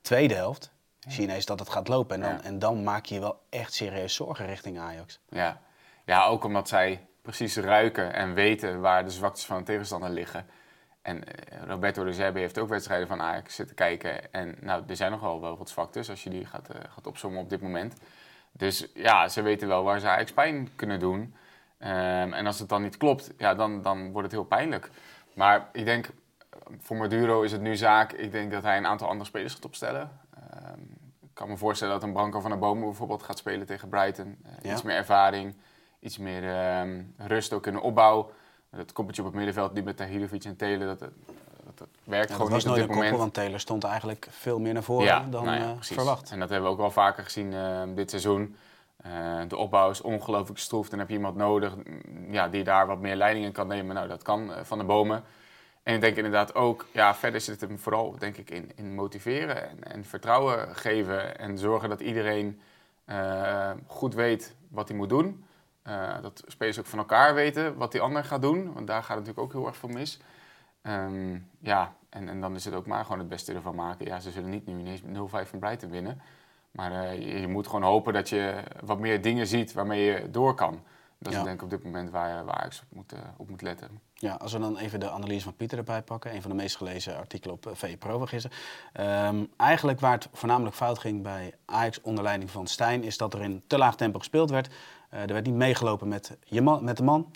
Tweede 0.00 0.34
helft 0.34 0.70
zie 1.00 1.22
je 1.22 1.28
ineens 1.28 1.44
dat 1.46 1.58
het 1.58 1.68
gaat 1.68 1.88
lopen. 1.88 2.14
En 2.14 2.20
dan, 2.20 2.32
Ja. 2.32 2.42
en 2.42 2.58
dan 2.58 2.82
maak 2.82 3.04
je 3.04 3.14
je 3.14 3.20
wel 3.20 3.40
echt 3.48 3.72
serieus 3.74 4.14
zorgen 4.14 4.46
richting 4.46 4.78
Ajax. 4.78 5.20
Ja. 5.28 5.60
ja, 6.04 6.26
ook 6.26 6.44
omdat 6.44 6.68
zij 6.68 7.06
precies 7.22 7.56
ruiken 7.56 8.12
en 8.14 8.34
weten 8.34 8.80
waar 8.80 9.04
de 9.04 9.10
zwaktes 9.10 9.44
van 9.44 9.58
de 9.58 9.64
tegenstander 9.64 10.10
liggen. 10.10 10.46
En 11.02 11.24
eh, 11.24 11.62
Roberto 11.66 12.04
de 12.04 12.12
Zerbi 12.12 12.40
heeft 12.40 12.58
ook 12.58 12.68
wedstrijden 12.68 13.08
van 13.08 13.20
Ajax 13.22 13.54
zitten 13.54 13.76
kijken. 13.76 14.32
En 14.32 14.56
nou, 14.60 14.82
er 14.86 14.96
zijn 14.96 15.10
nogal 15.10 15.40
wel 15.40 15.56
wat 15.58 15.68
zwaktes 15.68 16.10
als 16.10 16.22
je 16.24 16.30
die 16.30 16.46
gaat, 16.46 16.68
eh, 16.68 16.80
gaat 16.88 17.06
opzommen 17.06 17.40
op 17.40 17.50
dit 17.50 17.60
moment. 17.60 17.94
Dus 18.52 18.86
ja, 18.94 19.28
ze 19.28 19.42
weten 19.42 19.68
wel 19.68 19.82
waar 19.82 20.00
ze 20.00 20.08
Ajax 20.08 20.32
pijn 20.32 20.68
kunnen 20.76 20.98
doen. 20.98 21.34
Ehm, 21.78 22.32
en 22.32 22.46
als 22.46 22.58
het 22.58 22.68
dan 22.68 22.82
niet 22.82 22.96
klopt, 22.96 23.32
ja, 23.38 23.54
dan, 23.54 23.82
dan 23.82 24.12
wordt 24.12 24.22
het 24.22 24.32
heel 24.32 24.44
pijnlijk. 24.44 24.90
Maar 25.38 25.68
ik 25.72 25.84
denk, 25.84 26.10
voor 26.80 26.96
Maduro 26.96 27.42
is 27.42 27.52
het 27.52 27.60
nu 27.60 27.76
zaak. 27.76 28.12
Ik 28.12 28.32
denk 28.32 28.50
dat 28.52 28.62
hij 28.62 28.76
een 28.76 28.86
aantal 28.86 29.08
andere 29.08 29.28
spelers 29.28 29.54
gaat 29.54 29.64
opstellen. 29.64 30.10
Ehm, 30.52 30.80
ik 31.20 31.28
kan 31.32 31.48
me 31.48 31.56
voorstellen 31.56 31.94
dat 31.94 32.02
een 32.02 32.12
Branco 32.12 32.40
van 32.40 32.50
der 32.50 32.58
Bomen 32.58 32.84
bijvoorbeeld 32.84 33.22
gaat 33.22 33.38
spelen 33.38 33.66
tegen 33.66 33.88
Brighton. 33.88 34.36
Eh, 34.44 34.50
Ja. 34.62 34.72
Iets 34.72 34.82
meer 34.82 34.96
ervaring, 34.96 35.54
iets 36.00 36.18
meer 36.18 36.54
ehm, 36.56 37.02
rust 37.16 37.52
ook 37.52 37.66
in 37.66 37.72
de 37.72 37.80
opbouw. 37.80 38.30
Dat 38.70 38.92
koppeltje 38.92 39.22
op 39.22 39.28
het 39.28 39.36
middenveld, 39.36 39.74
die 39.74 39.82
met 39.84 39.96
Tahirovic 39.96 40.44
en 40.44 40.56
Telen, 40.56 40.86
dat, 40.86 40.98
dat, 40.98 41.10
dat 41.74 41.88
werkt 42.04 42.28
Ja, 42.28 42.34
gewoon 42.34 42.50
was 42.50 42.64
niet 42.64 42.72
op 42.72 42.78
nooit 42.78 42.88
dit 42.88 42.96
een 42.96 43.02
koppel, 43.02 43.02
moment. 43.02 43.18
want 43.20 43.34
Taylor 43.34 43.60
stond 43.60 43.84
eigenlijk 43.84 44.26
veel 44.30 44.58
meer 44.58 44.72
naar 44.72 44.82
voren 44.82 45.30
dan 45.30 45.44
nou 45.44 45.60
eh, 45.60 45.70
verwacht. 45.80 46.30
En 46.30 46.38
dat 46.38 46.48
hebben 46.48 46.66
we 46.68 46.72
ook 46.74 46.80
wel 46.80 46.90
vaker 46.90 47.24
gezien 47.24 47.52
eh, 47.52 47.82
dit 47.94 48.10
seizoen. 48.10 48.56
Eh, 48.98 49.40
de 49.48 49.56
opbouw 49.56 49.90
is 49.90 50.00
ongelooflijk 50.00 50.58
stroef. 50.58 50.88
Dan 50.88 50.98
heb 50.98 51.08
je 51.08 51.14
iemand 51.14 51.36
nodig 51.36 51.76
mm, 51.76 52.32
ja, 52.32 52.48
die 52.48 52.64
daar 52.64 52.86
wat 52.86 53.00
meer 53.00 53.16
leiding 53.16 53.46
in 53.46 53.52
kan 53.52 53.66
nemen. 53.66 53.94
Nou, 53.94 54.08
dat 54.08 54.22
kan 54.22 54.52
eh, 54.52 54.64
van 54.64 54.78
de 54.78 54.84
bomen. 54.84 55.24
En 55.82 55.94
ik 55.94 56.00
denk 56.00 56.16
inderdaad 56.16 56.54
ook, 56.54 56.86
ja, 56.92 57.14
verder 57.14 57.40
zit 57.40 57.60
het 57.60 57.68
hem 57.70 57.78
vooral 57.78 58.18
denk 58.18 58.36
ik, 58.36 58.50
in, 58.50 58.72
in 58.74 58.94
motiveren 58.94 59.68
en, 59.70 59.84
en 59.92 60.04
vertrouwen 60.04 60.76
geven. 60.76 61.38
En 61.38 61.58
zorgen 61.58 61.88
dat 61.88 62.00
iedereen 62.00 62.60
eh, 63.04 63.70
goed 63.86 64.14
weet 64.14 64.54
wat 64.68 64.88
hij 64.88 64.96
moet 64.96 65.08
doen. 65.08 65.44
Dat 66.22 66.42
spelers 66.46 66.78
ook 66.78 66.86
van 66.86 66.98
elkaar 66.98 67.34
weten 67.34 67.76
wat 67.76 67.92
die 67.92 68.00
ander 68.00 68.24
gaat 68.24 68.42
doen. 68.42 68.72
Want 68.72 68.86
daar 68.86 69.02
gaat 69.02 69.16
het 69.16 69.26
natuurlijk 69.26 69.46
ook 69.46 69.52
heel 69.52 69.66
erg 69.66 69.76
veel 69.76 69.88
mis. 69.88 70.20
Ehm, 70.82 71.38
ja, 71.58 71.94
en, 72.08 72.28
en 72.28 72.40
dan 72.40 72.54
is 72.54 72.64
het 72.64 72.74
ook 72.74 72.86
maar 72.86 73.04
gewoon 73.04 73.18
het 73.18 73.28
beste 73.28 73.52
ervan 73.52 73.74
maken. 73.74 74.06
Ja, 74.06 74.20
ze 74.20 74.30
zullen 74.30 74.50
niet 74.50 74.66
nu 74.66 74.78
ineens 74.78 75.02
met 75.02 75.46
0-5 75.46 75.48
van 75.48 75.58
Brighton 75.58 75.90
winnen. 75.90 76.20
Maar 76.78 76.92
eh, 76.92 77.18
je, 77.18 77.40
je 77.40 77.48
moet 77.48 77.66
gewoon 77.66 77.82
hopen 77.82 78.12
dat 78.12 78.28
je 78.28 78.62
wat 78.84 78.98
meer 78.98 79.22
dingen 79.22 79.46
ziet 79.46 79.72
waarmee 79.72 80.04
je 80.04 80.30
door 80.30 80.54
kan. 80.54 80.82
Dat 81.18 81.32
is 81.32 81.38
Ja. 81.38 81.44
denk 81.44 81.56
ik 81.56 81.62
op 81.62 81.70
dit 81.70 81.84
moment 81.84 82.10
waar, 82.10 82.44
waar 82.44 82.54
Ajax 82.54 82.80
op 82.80 82.96
moet, 82.96 83.12
eh, 83.12 83.18
op 83.36 83.48
moet 83.50 83.62
letten. 83.62 84.00
Ja, 84.14 84.34
als 84.34 84.52
we 84.52 84.58
dan 84.58 84.76
even 84.76 85.00
de 85.00 85.10
analyse 85.10 85.44
van 85.44 85.56
Pieter 85.56 85.78
erbij 85.78 86.02
pakken. 86.02 86.34
Een 86.34 86.42
van 86.42 86.50
de 86.50 86.56
meest 86.56 86.76
gelezen 86.76 87.16
artikelen 87.16 87.54
op 87.54 87.66
eh, 87.66 87.72
VE 87.74 87.96
Pro 87.96 88.18
van 88.18 88.28
gisteren. 88.28 88.56
Ehm, 88.92 89.44
eigenlijk 89.56 90.00
waar 90.00 90.12
het 90.12 90.28
voornamelijk 90.32 90.76
fout 90.76 90.98
ging 90.98 91.22
bij 91.22 91.54
Ajax 91.64 92.00
onder 92.00 92.24
leiding 92.24 92.50
van 92.50 92.66
Stijn... 92.66 93.04
is 93.04 93.16
dat 93.16 93.34
er 93.34 93.42
in 93.42 93.62
te 93.66 93.78
laag 93.78 93.96
tempo 93.96 94.18
gespeeld 94.18 94.50
werd. 94.50 94.74
Er 95.10 95.26
werd 95.32 95.46
niet 95.46 95.54
meegelopen 95.54 96.08
met, 96.08 96.36
je 96.44 96.60
man, 96.62 96.84
met 96.84 96.96
de 96.96 97.02
man. 97.02 97.30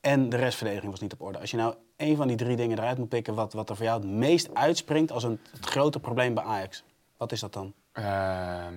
En 0.00 0.28
de 0.28 0.36
restverdediging 0.36 0.90
was 0.90 1.00
niet 1.00 1.12
op 1.12 1.20
orde. 1.20 1.38
Als 1.38 1.50
je 1.50 1.56
nou 1.56 1.74
één 1.96 2.16
van 2.16 2.26
die 2.28 2.36
drie 2.36 2.56
dingen 2.56 2.78
eruit 2.78 2.98
moet 2.98 3.08
pikken... 3.08 3.34
wat, 3.34 3.52
wat 3.52 3.70
er 3.70 3.76
voor 3.76 3.84
jou 3.84 4.00
het 4.00 4.10
meest 4.10 4.54
uitspringt 4.54 5.12
als 5.12 5.22
een, 5.22 5.40
het 5.50 5.66
grote 5.66 6.00
probleem 6.00 6.34
bij 6.34 6.44
Ajax. 6.44 6.84
Wat 7.16 7.32
is 7.32 7.40
dat 7.40 7.52
dan? 7.52 7.72
Ehm, 7.94 8.74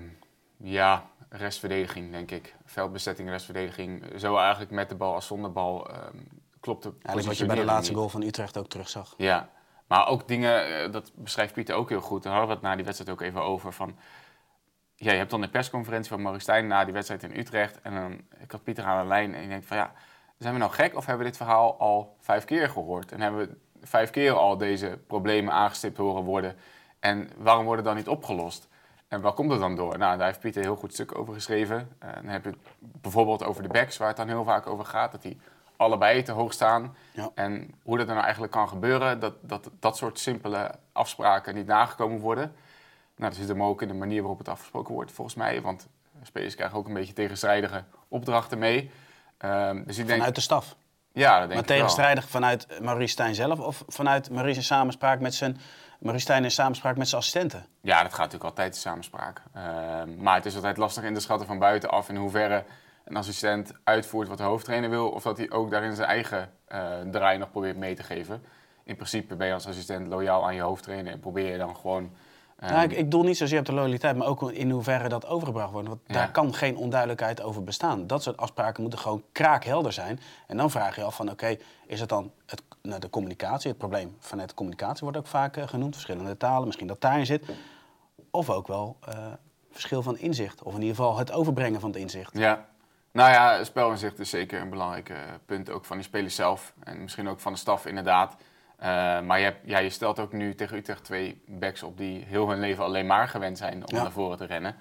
ja, 0.57 1.09
restverdediging 1.29 2.12
denk 2.12 2.31
ik. 2.31 2.55
Veldbezetting, 2.65 3.29
restverdediging. 3.29 4.03
Zo 4.17 4.38
eigenlijk 4.38 4.71
met 4.71 4.89
de 4.89 4.95
bal 4.95 5.13
als 5.13 5.27
zonder 5.27 5.51
bal. 5.51 5.89
ehm 5.89 6.17
klopt 6.59 6.83
de 6.83 6.89
Eigenlijk 6.89 7.27
wat 7.27 7.38
je 7.38 7.45
bij 7.45 7.55
de 7.55 7.65
laatste 7.65 7.91
niet. 7.91 7.97
goal 7.97 8.09
van 8.09 8.21
Utrecht 8.21 8.57
ook 8.57 8.67
terugzag. 8.67 9.13
Ja, 9.17 9.50
maar 9.88 10.07
ook 10.07 10.27
dingen, 10.27 10.83
eh, 10.83 10.91
dat 10.91 11.12
beschrijft 11.15 11.53
Pieter 11.53 11.75
ook 11.75 11.89
heel 11.89 12.01
goed. 12.01 12.24
Daar 12.24 12.31
hadden 12.31 12.50
we 12.50 12.55
het 12.55 12.63
na 12.63 12.75
die 12.75 12.86
wedstrijd 12.86 13.12
ook 13.12 13.21
even 13.21 13.41
over. 13.41 13.74
Van, 13.74 13.97
ja, 14.95 15.12
je 15.12 15.17
hebt 15.17 15.29
dan 15.29 15.41
de 15.41 15.50
persconferentie 15.50 16.12
van 16.12 16.21
Maurice 16.21 16.43
Stijn 16.43 16.67
na 16.67 16.83
die 16.83 16.93
wedstrijd 16.93 17.24
in 17.24 17.38
Utrecht. 17.38 17.81
En 17.81 17.93
dan, 17.93 18.21
ik 18.39 18.51
had 18.51 18.63
Pieter 18.63 18.83
aan 18.83 19.01
de 19.01 19.07
lijn 19.07 19.36
en 19.36 19.41
ik 19.43 19.50
denk 19.50 19.63
van 19.63 19.77
ja, 19.77 19.93
zijn 20.38 20.53
we 20.53 20.59
nou 20.59 20.71
gek 20.71 20.95
of 20.95 21.05
hebben 21.05 21.24
we 21.25 21.29
dit 21.29 21.39
verhaal 21.39 21.79
al 21.79 22.15
vijf 22.19 22.45
keer 22.45 22.69
gehoord? 22.69 23.12
En 23.12 23.21
hebben 23.21 23.47
we 23.47 23.57
vijf 23.88 24.09
keer 24.09 24.33
al 24.33 24.57
deze 24.57 25.00
problemen 25.07 25.53
aangestipt 25.53 25.97
horen 25.97 26.24
worden? 26.24 26.55
En 27.00 27.29
waarom 27.38 27.65
worden 27.65 27.86
dan 27.86 27.95
niet 27.95 28.07
opgelost? 28.07 28.67
En 29.07 29.21
waar 29.21 29.33
komt 29.33 29.51
het 29.51 29.59
dan 29.59 29.75
door? 29.75 29.97
Nou, 29.97 30.17
daar 30.17 30.27
heeft 30.27 30.39
Pieter 30.39 30.61
een 30.61 30.67
heel 30.67 30.77
goed 30.77 30.93
stuk 30.93 31.17
over 31.17 31.33
geschreven. 31.33 31.97
Uh, 32.03 32.13
dan 32.13 32.25
heb 32.25 32.43
je 32.43 32.49
het 32.49 32.59
bijvoorbeeld 32.79 33.43
over 33.43 33.63
de 33.63 33.69
backs, 33.69 33.97
waar 33.97 34.07
het 34.07 34.17
dan 34.17 34.27
heel 34.27 34.43
vaak 34.43 34.67
over 34.67 34.85
gaat. 34.85 35.11
Dat 35.11 35.21
die 35.21 35.39
allebei 35.75 36.23
te 36.23 36.31
hoog 36.31 36.53
staan. 36.53 36.95
Ja. 37.11 37.29
En 37.35 37.71
hoe 37.83 37.97
dat 37.97 38.05
dan 38.05 38.15
nou 38.15 38.23
eigenlijk 38.23 38.53
kan 38.53 38.69
gebeuren, 38.69 39.19
dat, 39.19 39.33
dat 39.41 39.69
dat 39.79 39.97
soort 39.97 40.19
simpele 40.19 40.71
afspraken 40.91 41.55
niet 41.55 41.67
nagekomen 41.67 42.19
worden. 42.19 42.55
Nou, 43.15 43.29
dat 43.29 43.39
zit 43.39 43.47
hem 43.47 43.63
ook 43.63 43.81
in 43.81 43.87
de 43.87 43.93
manier 43.93 44.19
waarop 44.19 44.37
het 44.37 44.49
afgesproken 44.49 44.93
wordt, 44.93 45.11
volgens 45.11 45.35
mij. 45.35 45.61
Want 45.61 45.87
spelers 46.23 46.55
krijgen 46.55 46.77
ook 46.77 46.87
een 46.87 46.93
beetje 46.93 47.13
tegenstrijdige 47.13 47.83
opdrachten 48.07 48.57
mee. 48.57 48.91
Um, 49.45 49.83
dus 49.85 49.97
ik 49.97 50.05
denk, 50.05 50.17
vanuit 50.17 50.35
de 50.35 50.41
staf? 50.41 50.75
Ja, 51.11 51.39
dat 51.39 51.49
denk 51.49 51.59
maar 51.59 51.77
tegenstrijdig 51.77 52.29
vanuit 52.29 52.81
Maurice 52.81 53.11
Stijn 53.11 53.35
zelf 53.35 53.59
of 53.59 53.83
vanuit 53.87 54.29
Maurice 54.29 54.57
in 54.57 54.63
samenspraak 54.63 55.19
met 55.19 55.33
zijn 55.33 55.57
Maurice 56.00 56.25
Stijn 56.25 56.44
in 56.44 56.51
samenspraak 56.51 56.98
met 56.98 57.08
zijn 57.08 57.22
assistenten? 57.22 57.66
Ja, 57.82 58.01
dat 58.04 58.12
gaat 58.12 58.32
natuurlijk 58.32 58.44
altijd 58.44 58.74
in 58.74 58.82
samenspraak. 58.82 59.42
Uh, 59.56 59.63
maar 60.18 60.36
het 60.36 60.46
is 60.46 60.56
altijd 60.56 60.77
lastig 60.77 61.04
in 61.04 61.13
te 61.13 61.20
schatten 61.20 61.48
van 61.48 61.60
buitenaf 61.60 62.10
in 62.10 62.16
hoeverre 62.16 62.63
een 63.06 63.16
assistent 63.16 63.74
uitvoert 63.84 64.27
wat 64.27 64.38
de 64.38 64.44
hoofdtrainer 64.44 64.89
wil, 64.89 65.10
of 65.10 65.24
dat 65.24 65.38
hij 65.38 65.51
ook 65.51 65.72
daarin 65.72 65.96
zijn 65.96 66.08
eigen 66.08 66.51
uh, 66.72 67.00
draai 67.12 67.38
nog 67.38 67.51
probeert 67.51 67.77
mee 67.77 67.96
te 67.96 68.04
geven. 68.04 68.44
In 68.84 68.96
principe 68.96 69.36
ben 69.36 69.48
je 69.48 69.54
als 69.54 69.68
assistent 69.68 70.08
loyaal 70.08 70.46
aan 70.46 70.56
je 70.56 70.62
hoofdtrainer 70.62 71.12
en 71.12 71.20
probeer 71.20 71.51
je 71.51 71.58
dan 71.58 71.75
gewoon 71.75 72.12
nou, 72.59 72.83
ik, 72.83 72.91
ik 72.91 73.11
doel 73.11 73.23
niet 73.23 73.37
zozeer 73.37 73.59
op 73.59 73.65
de 73.65 73.73
loyaliteit, 73.73 74.15
maar 74.15 74.27
ook 74.27 74.51
in 74.51 74.69
hoeverre 74.69 75.09
dat 75.09 75.27
overgebracht 75.27 75.71
wordt. 75.71 75.87
Want 75.87 75.99
daar 76.07 76.31
kan 76.31 76.53
geen 76.53 76.77
onduidelijkheid 76.77 77.41
over 77.41 77.63
bestaan. 77.63 78.07
Dat 78.07 78.23
soort 78.23 78.37
afspraken 78.37 78.81
moeten 78.81 78.99
gewoon 78.99 79.23
kraakhelder 79.31 79.93
zijn. 79.93 80.19
En 80.47 80.57
dan 80.57 80.71
vraag 80.71 80.95
je 80.95 81.03
af 81.03 81.15
van, 81.15 81.31
oké, 81.31 81.57
is 81.85 81.99
het 81.99 82.09
dan 82.09 82.31
het, 82.45 82.61
nou, 82.81 82.99
de 82.99 83.09
communicatie? 83.09 83.69
Het 83.69 83.77
probleem 83.77 84.15
vanuit 84.19 84.49
de 84.49 84.55
communicatie 84.55 85.03
wordt 85.03 85.17
ook 85.17 85.27
vaak 85.27 85.57
uh, 85.57 85.67
genoemd. 85.67 85.93
Verschillende 85.93 86.37
talen, 86.37 86.65
misschien 86.65 86.87
dat 86.87 87.01
daarin 87.01 87.25
zit. 87.25 87.43
Of 88.31 88.49
ook 88.49 88.67
wel 88.67 88.97
uh, 89.09 89.15
verschil 89.71 90.01
van 90.01 90.17
inzicht. 90.17 90.63
Of 90.63 90.73
in 90.73 90.81
ieder 90.81 90.95
geval 90.95 91.17
het 91.17 91.31
overbrengen 91.31 91.79
van 91.79 91.89
het 91.89 91.99
inzicht. 91.99 92.37
Ja, 92.37 92.65
nou 93.11 93.31
ja, 93.31 93.63
spelinzicht 93.63 94.19
is 94.19 94.29
zeker 94.29 94.61
een 94.61 94.69
belangrijk 94.69 95.09
uh, 95.09 95.17
punt. 95.45 95.69
Ook 95.69 95.85
van 95.85 95.97
die 95.97 96.05
spelers 96.05 96.35
zelf. 96.35 96.73
En 96.83 97.01
misschien 97.01 97.27
ook 97.27 97.39
van 97.39 97.53
de 97.53 97.59
staf 97.59 97.85
inderdaad. 97.85 98.35
Uh, 98.79 98.86
maar 99.22 99.38
je, 99.38 99.43
hebt, 99.43 99.60
ja, 99.63 99.77
je 99.77 99.89
stelt 99.89 100.19
ook 100.19 100.31
nu 100.31 100.55
tegen 100.55 100.77
Utrecht 100.77 101.03
twee 101.03 101.41
backs 101.46 101.84
op 101.84 101.98
die 101.98 102.24
heel 102.25 102.50
hun 102.50 102.60
leven 102.60 102.84
alleen 102.84 103.05
maar 103.05 103.27
gewend 103.27 103.57
zijn 103.57 103.88
om 103.88 103.96
naar 103.96 104.12
voren 104.12 104.38
te 104.38 104.46
rennen. 104.46 104.75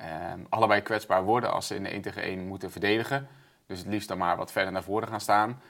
Uh, 0.00 0.06
allebei 0.48 0.80
kwetsbaar 0.80 1.24
worden 1.24 1.52
als 1.52 1.66
ze 1.66 1.74
in 1.74 1.82
de 1.82 1.88
1 1.88 2.02
tegen 2.02 2.22
1 2.22 2.46
moeten 2.46 2.70
verdedigen. 2.70 3.28
Dus 3.66 3.78
het 3.78 3.88
liefst 3.88 4.08
dan 4.08 4.18
maar 4.18 4.36
wat 4.36 4.52
verder 4.52 4.72
naar 4.72 4.82
voren 4.82 5.08
gaan 5.08 5.20
staan. 5.20 5.60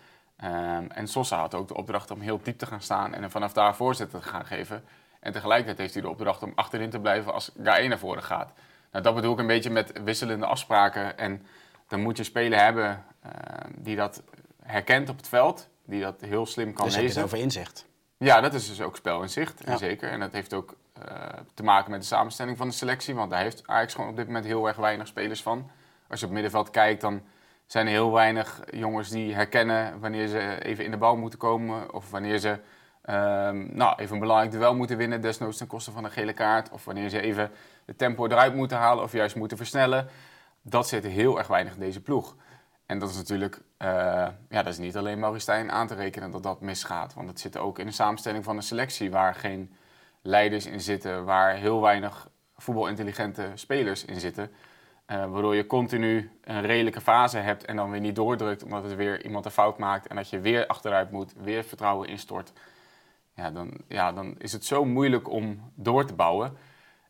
Uh, 0.45 0.77
en 0.97 1.07
Sosa 1.09 1.39
had 1.39 1.55
ook 1.55 1.69
de 1.69 1.75
opdracht 1.75 2.11
om 2.11 2.21
heel 2.21 2.41
diep 2.43 2.59
te 2.59 2.67
gaan 2.67 2.81
staan 2.81 3.15
en 3.15 3.31
vanaf 3.31 3.53
daar 3.53 3.77
voorzitter 3.77 4.21
te 4.21 4.29
gaan 4.29 4.47
geven. 4.47 4.85
En 5.21 5.33
tegelijkertijd 5.33 5.79
heeft 5.79 5.95
hij 5.95 6.03
de 6.03 6.09
opdracht 6.09 6.43
om 6.43 6.53
achterin 6.55 6.91
te 6.91 7.01
blijven 7.01 7.33
als 7.33 7.53
Gaë 7.63 7.89
naar 7.89 7.99
voren 7.99 8.23
gaat. 8.23 8.53
Nou, 8.93 9.05
dat 9.05 9.15
bedoel 9.15 9.33
ik 9.33 9.39
een 9.39 9.47
beetje 9.47 9.71
met 9.71 10.03
wisselende 10.05 10.47
afspraken. 10.47 11.19
En 11.19 11.47
dan 11.89 12.01
moet 12.01 12.17
je 12.17 12.25
spelen 12.25 12.59
hebben 12.59 13.05
ehm, 13.23 13.71
die 13.77 13.97
dat 13.97 14.23
herkent 14.63 15.09
op 15.09 15.17
het 15.17 15.29
veld 15.29 15.69
die 15.89 16.01
dat 16.01 16.21
heel 16.21 16.47
slim 16.47 16.73
kan 16.73 16.85
dus 16.85 16.97
lezen. 16.97 17.15
Dus 17.15 17.25
over 17.25 17.39
inzicht? 17.39 17.87
Ja, 18.17 18.41
dat 18.41 18.55
is 18.55 18.69
dus 18.69 18.81
ook 18.81 18.97
spelinzicht, 18.97 19.63
ja. 19.67 19.77
zeker. 19.77 20.11
En 20.11 20.21
dat 20.21 20.33
heeft 20.33 20.55
ook 20.55 20.75
uh, 20.99 21.13
te 21.55 21.63
maken 21.63 21.91
met 21.91 22.01
de 22.01 22.07
samenstelling 22.07 22.57
van 22.57 22.69
de 22.69 22.75
selectie, 22.75 23.15
want 23.15 23.31
daar 23.31 23.43
heeft 23.43 23.63
Ajax 23.67 23.95
gewoon 23.95 24.11
op 24.11 24.17
dit 24.17 24.27
moment 24.27 24.45
heel 24.45 24.67
erg 24.67 24.77
weinig 24.77 25.07
spelers 25.07 25.43
van. 25.43 25.71
Als 26.09 26.21
je 26.21 26.27
op 26.27 26.33
het 26.33 26.43
middenveld 26.43 26.71
kijkt, 26.71 27.01
dan 27.01 27.23
zijn 27.67 27.87
er 27.87 27.93
heel 27.93 28.13
weinig 28.13 28.61
jongens 28.71 29.09
die 29.09 29.35
herkennen 29.35 30.01
wanneer 30.01 30.27
ze 30.27 30.65
even 30.65 30.85
in 30.85 30.91
de 30.91 30.97
bal 30.97 31.17
moeten 31.17 31.39
komen 31.39 31.95
of 31.95 32.11
wanneer 32.11 32.39
ze 32.39 32.49
um, 32.49 33.69
nou, 33.73 33.95
even 33.97 34.15
een 34.15 34.21
belangrijk 34.21 34.53
duel 34.53 34.75
moeten 34.75 34.97
winnen, 34.97 35.21
desnoods 35.21 35.57
ten 35.57 35.67
koste 35.67 35.91
van 35.91 36.05
een 36.05 36.11
gele 36.11 36.33
kaart, 36.33 36.71
of 36.71 36.85
wanneer 36.85 37.09
ze 37.09 37.21
even 37.21 37.51
de 37.85 37.97
tempo 37.97 38.27
eruit 38.27 38.55
moeten 38.55 38.77
halen 38.77 39.05
of 39.05 39.13
juist 39.13 39.37
moeten 39.37 39.57
versnellen. 39.57 40.09
Dat 40.63 40.89
zit 40.89 41.05
heel 41.05 41.39
erg 41.39 41.47
weinig 41.47 41.73
in 41.73 41.81
deze 41.81 42.01
ploeg. 42.01 42.37
En 42.89 42.99
dat 42.99 43.11
is 43.11 43.17
natuurlijk, 43.17 43.57
uh, 43.79 43.89
ja, 44.49 44.63
dat 44.63 44.67
is 44.67 44.79
niet 44.79 44.97
alleen 44.97 45.19
Maurice 45.19 45.71
aan 45.71 45.87
te 45.87 45.95
rekenen 45.95 46.31
dat 46.31 46.43
dat 46.43 46.61
misgaat. 46.61 47.15
Want 47.15 47.29
het 47.29 47.41
zit 47.41 47.57
ook 47.57 47.79
in 47.79 47.87
de 47.87 47.93
samenstelling 47.93 48.45
van 48.45 48.57
een 48.57 48.63
selectie 48.63 49.11
waar 49.11 49.35
geen 49.35 49.75
leiders 50.23 50.67
in 50.67 50.81
zitten, 50.81 51.25
waar 51.25 51.55
heel 51.55 51.81
weinig 51.81 52.29
voetbalintelligente 52.57 53.51
spelers 53.55 54.05
in 54.05 54.21
zitten. 54.21 54.51
Uh, 55.07 55.31
waardoor 55.31 55.55
je 55.55 55.67
continu 55.67 56.31
een 56.45 56.63
redelijke 56.63 57.01
fase 57.01 57.39
hebt 57.39 57.65
en 57.65 57.77
dan 57.77 57.91
weer 57.91 58.01
niet 58.01 58.17
doordrukt 58.17 58.63
omdat 58.63 58.83
het 58.83 58.95
weer 58.95 59.25
iemand 59.25 59.45
een 59.45 59.51
fout 59.51 59.79
maakt 59.79 60.07
en 60.07 60.17
dat 60.17 60.31
je 60.31 60.41
weer 60.41 60.67
achteruit 60.67 61.11
moet, 61.11 61.33
weer 61.37 61.65
vertrouwen 61.65 62.09
instort. 62.09 62.53
Ja, 63.35 63.51
dan, 63.51 63.73
ja, 63.89 64.13
dan 64.13 64.35
is 64.39 64.53
het 64.53 64.65
zo 64.65 64.85
moeilijk 64.85 65.31
om 65.31 65.73
door 65.75 66.05
te 66.05 66.15
bouwen. 66.15 66.49
En 66.49 66.57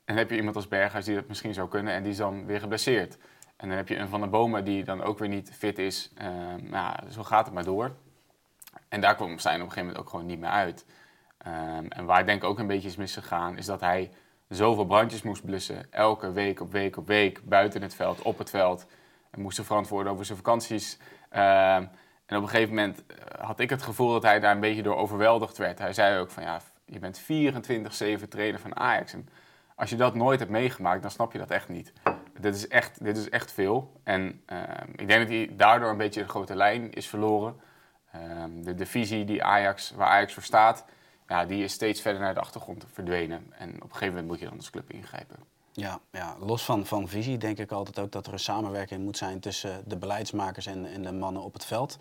dan 0.04 0.16
heb 0.16 0.30
je 0.30 0.36
iemand 0.36 0.56
als 0.56 0.68
Berghuis 0.68 1.04
die 1.04 1.14
dat 1.14 1.28
misschien 1.28 1.54
zou 1.54 1.68
kunnen 1.68 1.92
en 1.92 2.02
die 2.02 2.12
is 2.12 2.18
dan 2.18 2.46
weer 2.46 2.60
geblesseerd. 2.60 3.18
En 3.58 3.68
dan 3.68 3.76
heb 3.76 3.88
je 3.88 3.96
een 3.96 4.08
Van 4.08 4.20
de 4.20 4.26
Bomen 4.26 4.64
die 4.64 4.84
dan 4.84 5.02
ook 5.02 5.18
weer 5.18 5.28
niet 5.28 5.52
fit 5.54 5.78
is. 5.78 6.10
Uh, 6.22 6.26
nou, 6.70 7.10
zo 7.10 7.24
gaat 7.24 7.44
het 7.44 7.54
maar 7.54 7.64
door. 7.64 7.92
En 8.88 9.00
daar 9.00 9.14
kwam 9.14 9.38
Stijn 9.38 9.54
op 9.54 9.66
een 9.66 9.72
gegeven 9.72 9.86
moment 9.86 10.04
ook 10.04 10.10
gewoon 10.10 10.26
niet 10.26 10.38
meer 10.38 10.50
uit. 10.50 10.84
Um, 11.46 11.88
en 11.88 12.04
waar 12.04 12.20
ik 12.20 12.26
denk 12.26 12.44
ook 12.44 12.58
een 12.58 12.66
beetje 12.66 12.88
is 12.88 12.96
misgegaan, 12.96 13.56
is 13.56 13.66
dat 13.66 13.80
hij 13.80 14.10
zoveel 14.48 14.84
brandjes 14.84 15.22
moest 15.22 15.44
blussen. 15.44 15.92
Elke 15.92 16.32
week 16.32 16.60
op 16.60 16.72
week 16.72 16.96
op 16.96 17.06
week, 17.06 17.40
buiten 17.44 17.82
het 17.82 17.94
veld, 17.94 18.22
op 18.22 18.38
het 18.38 18.50
veld. 18.50 18.86
En 19.30 19.40
moest 19.40 19.64
verantwoorden 19.64 20.12
over 20.12 20.24
zijn 20.24 20.38
vakanties. 20.38 20.98
Um, 21.32 21.90
en 22.26 22.36
op 22.36 22.42
een 22.42 22.48
gegeven 22.48 22.74
moment 22.74 23.06
eh, 23.06 23.44
had 23.44 23.60
ik 23.60 23.70
het 23.70 23.82
gevoel 23.82 24.12
dat 24.12 24.22
hij 24.22 24.40
daar 24.40 24.54
een 24.54 24.60
beetje 24.60 24.82
door 24.82 24.96
overweldigd 24.96 25.56
werd. 25.56 25.78
Hij 25.78 25.92
zei 25.92 26.18
ook 26.18 26.30
van 26.30 26.42
ja, 26.42 26.60
je 26.84 26.98
bent 26.98 27.22
24-7 28.24 28.28
trainer 28.28 28.60
van 28.60 28.76
Ajax. 28.76 29.12
En 29.12 29.28
als 29.74 29.90
je 29.90 29.96
dat 29.96 30.14
nooit 30.14 30.38
hebt 30.38 30.50
meegemaakt, 30.50 31.02
dan 31.02 31.10
snap 31.10 31.32
je 31.32 31.38
dat 31.38 31.50
echt 31.50 31.68
niet 31.68 31.92
dit 32.40 32.54
is 32.54 32.68
echt, 32.68 33.04
dit 33.04 33.16
is 33.16 33.28
echt 33.28 33.52
veel. 33.52 33.92
En 34.02 34.42
ehm, 34.46 34.88
ik 34.96 35.08
denk 35.08 35.20
dat 35.20 35.28
hij 35.28 35.50
daardoor 35.56 35.90
een 35.90 35.96
beetje 35.96 36.22
de 36.22 36.28
grote 36.28 36.54
lijn 36.54 36.92
is 36.92 37.06
verloren. 37.06 37.56
Ehm, 38.12 38.62
de, 38.62 38.74
de 38.74 38.86
visie 38.86 39.24
die 39.24 39.44
Ajax, 39.44 39.90
waar 39.90 40.08
Ajax 40.08 40.34
voor 40.34 40.42
staat, 40.42 40.84
ja, 41.28 41.44
die 41.44 41.64
is 41.64 41.72
steeds 41.72 42.00
verder 42.00 42.20
naar 42.20 42.34
de 42.34 42.40
achtergrond 42.40 42.84
verdwenen. 42.92 43.52
En 43.58 43.68
op 43.74 43.82
een 43.82 43.88
gegeven 43.90 44.08
moment 44.08 44.26
moet 44.26 44.38
je 44.38 44.44
dan 44.44 44.56
als 44.56 44.70
club 44.70 44.90
ingrijpen. 44.90 45.36
Ja, 45.72 46.00
ja, 46.12 46.36
los 46.40 46.64
van, 46.64 46.86
van 46.86 47.08
visie 47.08 47.38
denk 47.38 47.58
ik 47.58 47.72
altijd 47.72 47.98
ook 47.98 48.12
dat 48.12 48.26
er 48.26 48.32
een 48.32 48.38
samenwerking 48.38 49.04
moet 49.04 49.16
zijn 49.16 49.40
tussen 49.40 49.82
de 49.86 49.96
beleidsmakers 49.96 50.66
en, 50.66 50.86
en 50.86 51.02
de 51.02 51.12
mannen 51.12 51.42
op 51.42 51.52
het 51.52 51.64
veld. 51.64 51.98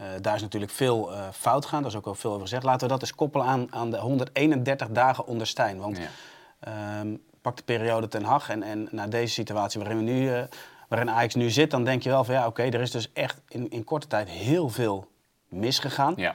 Uh, 0.00 0.06
daar 0.20 0.34
is 0.34 0.42
natuurlijk 0.42 0.72
veel 0.72 1.12
uh, 1.12 1.28
fout 1.32 1.66
gaan, 1.66 1.82
daar 1.82 1.90
is 1.90 1.96
ook 1.96 2.06
al 2.06 2.14
veel 2.14 2.30
over 2.30 2.42
gezegd. 2.42 2.62
Laten 2.62 2.86
we 2.86 2.92
dat 2.92 3.02
eens 3.02 3.14
koppelen 3.14 3.46
aan, 3.46 3.74
aan 3.74 3.90
de 3.90 3.98
131 3.98 4.88
dagen 4.88 5.26
onder 5.26 5.46
Stijn. 5.46 5.78
Want 5.78 5.98
ja. 5.98 7.00
um, 7.00 7.22
pak 7.40 7.56
de 7.56 7.62
periode 7.62 8.08
Ten 8.08 8.24
Hag 8.24 8.48
en, 8.48 8.62
en 8.62 8.88
naar 8.90 9.10
deze 9.10 9.32
situatie 9.32 9.80
waarin, 9.80 9.98
we 9.98 10.02
nu, 10.02 10.30
uh, 10.30 10.42
waarin 10.88 11.10
Ajax 11.10 11.34
nu 11.34 11.50
zit, 11.50 11.70
dan 11.70 11.84
denk 11.84 12.02
je 12.02 12.10
wel 12.10 12.24
van 12.24 12.34
ja, 12.34 12.46
oké, 12.46 12.62
er 12.62 12.80
is 12.80 12.90
dus 12.90 13.12
echt 13.12 13.40
in, 13.48 13.70
in 13.70 13.84
korte 13.84 14.06
tijd 14.06 14.28
heel 14.28 14.68
veel 14.68 15.08
misgegaan. 15.48 16.14
Ja. 16.16 16.34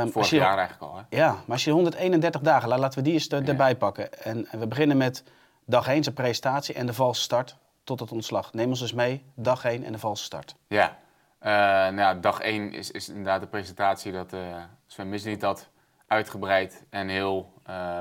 Um, 0.00 0.12
Vorig 0.12 0.30
je, 0.30 0.36
jaar 0.36 0.58
eigenlijk 0.58 0.92
al. 0.92 0.98
Hè? 0.98 1.16
Ja, 1.16 1.30
maar 1.30 1.42
als 1.46 1.64
je 1.64 1.70
131 1.70 2.40
dagen, 2.40 2.68
laten 2.68 2.98
we 2.98 3.04
die 3.04 3.12
eens 3.12 3.28
erbij 3.28 3.76
pakken. 3.76 4.24
En, 4.24 4.46
en, 4.46 4.58
we 4.58 4.66
beginnen 4.66 4.96
met 4.96 5.24
dag 5.64 5.88
1 5.88 6.02
zijn 6.02 6.14
presentatie 6.14 6.74
en 6.74 6.86
de 6.86 6.94
valse 6.94 7.20
start 7.20 7.56
tot 7.84 8.00
het 8.00 8.12
ontslag. 8.12 8.52
Neem 8.52 8.68
ons 8.68 8.80
dus 8.80 8.92
mee, 8.92 9.24
dag 9.34 9.64
1 9.64 9.84
en 9.84 9.92
de 9.92 9.98
valse 9.98 10.24
start. 10.24 10.54
Ja, 10.66 10.98
uh, 11.42 11.48
nou 11.48 11.96
ja 11.96 12.14
dag 12.14 12.40
1 12.40 12.72
is, 12.72 12.90
is 12.90 13.08
inderdaad 13.08 13.40
de 13.40 13.46
presentatie 13.46 14.12
dat 14.12 14.32
uh, 14.32 14.40
Sven 14.86 15.08
Misniet 15.08 15.40
dat 15.40 15.68
uitgebreid 16.06 16.84
en 16.90 17.08
heel 17.08 17.52
uh, 17.70 18.00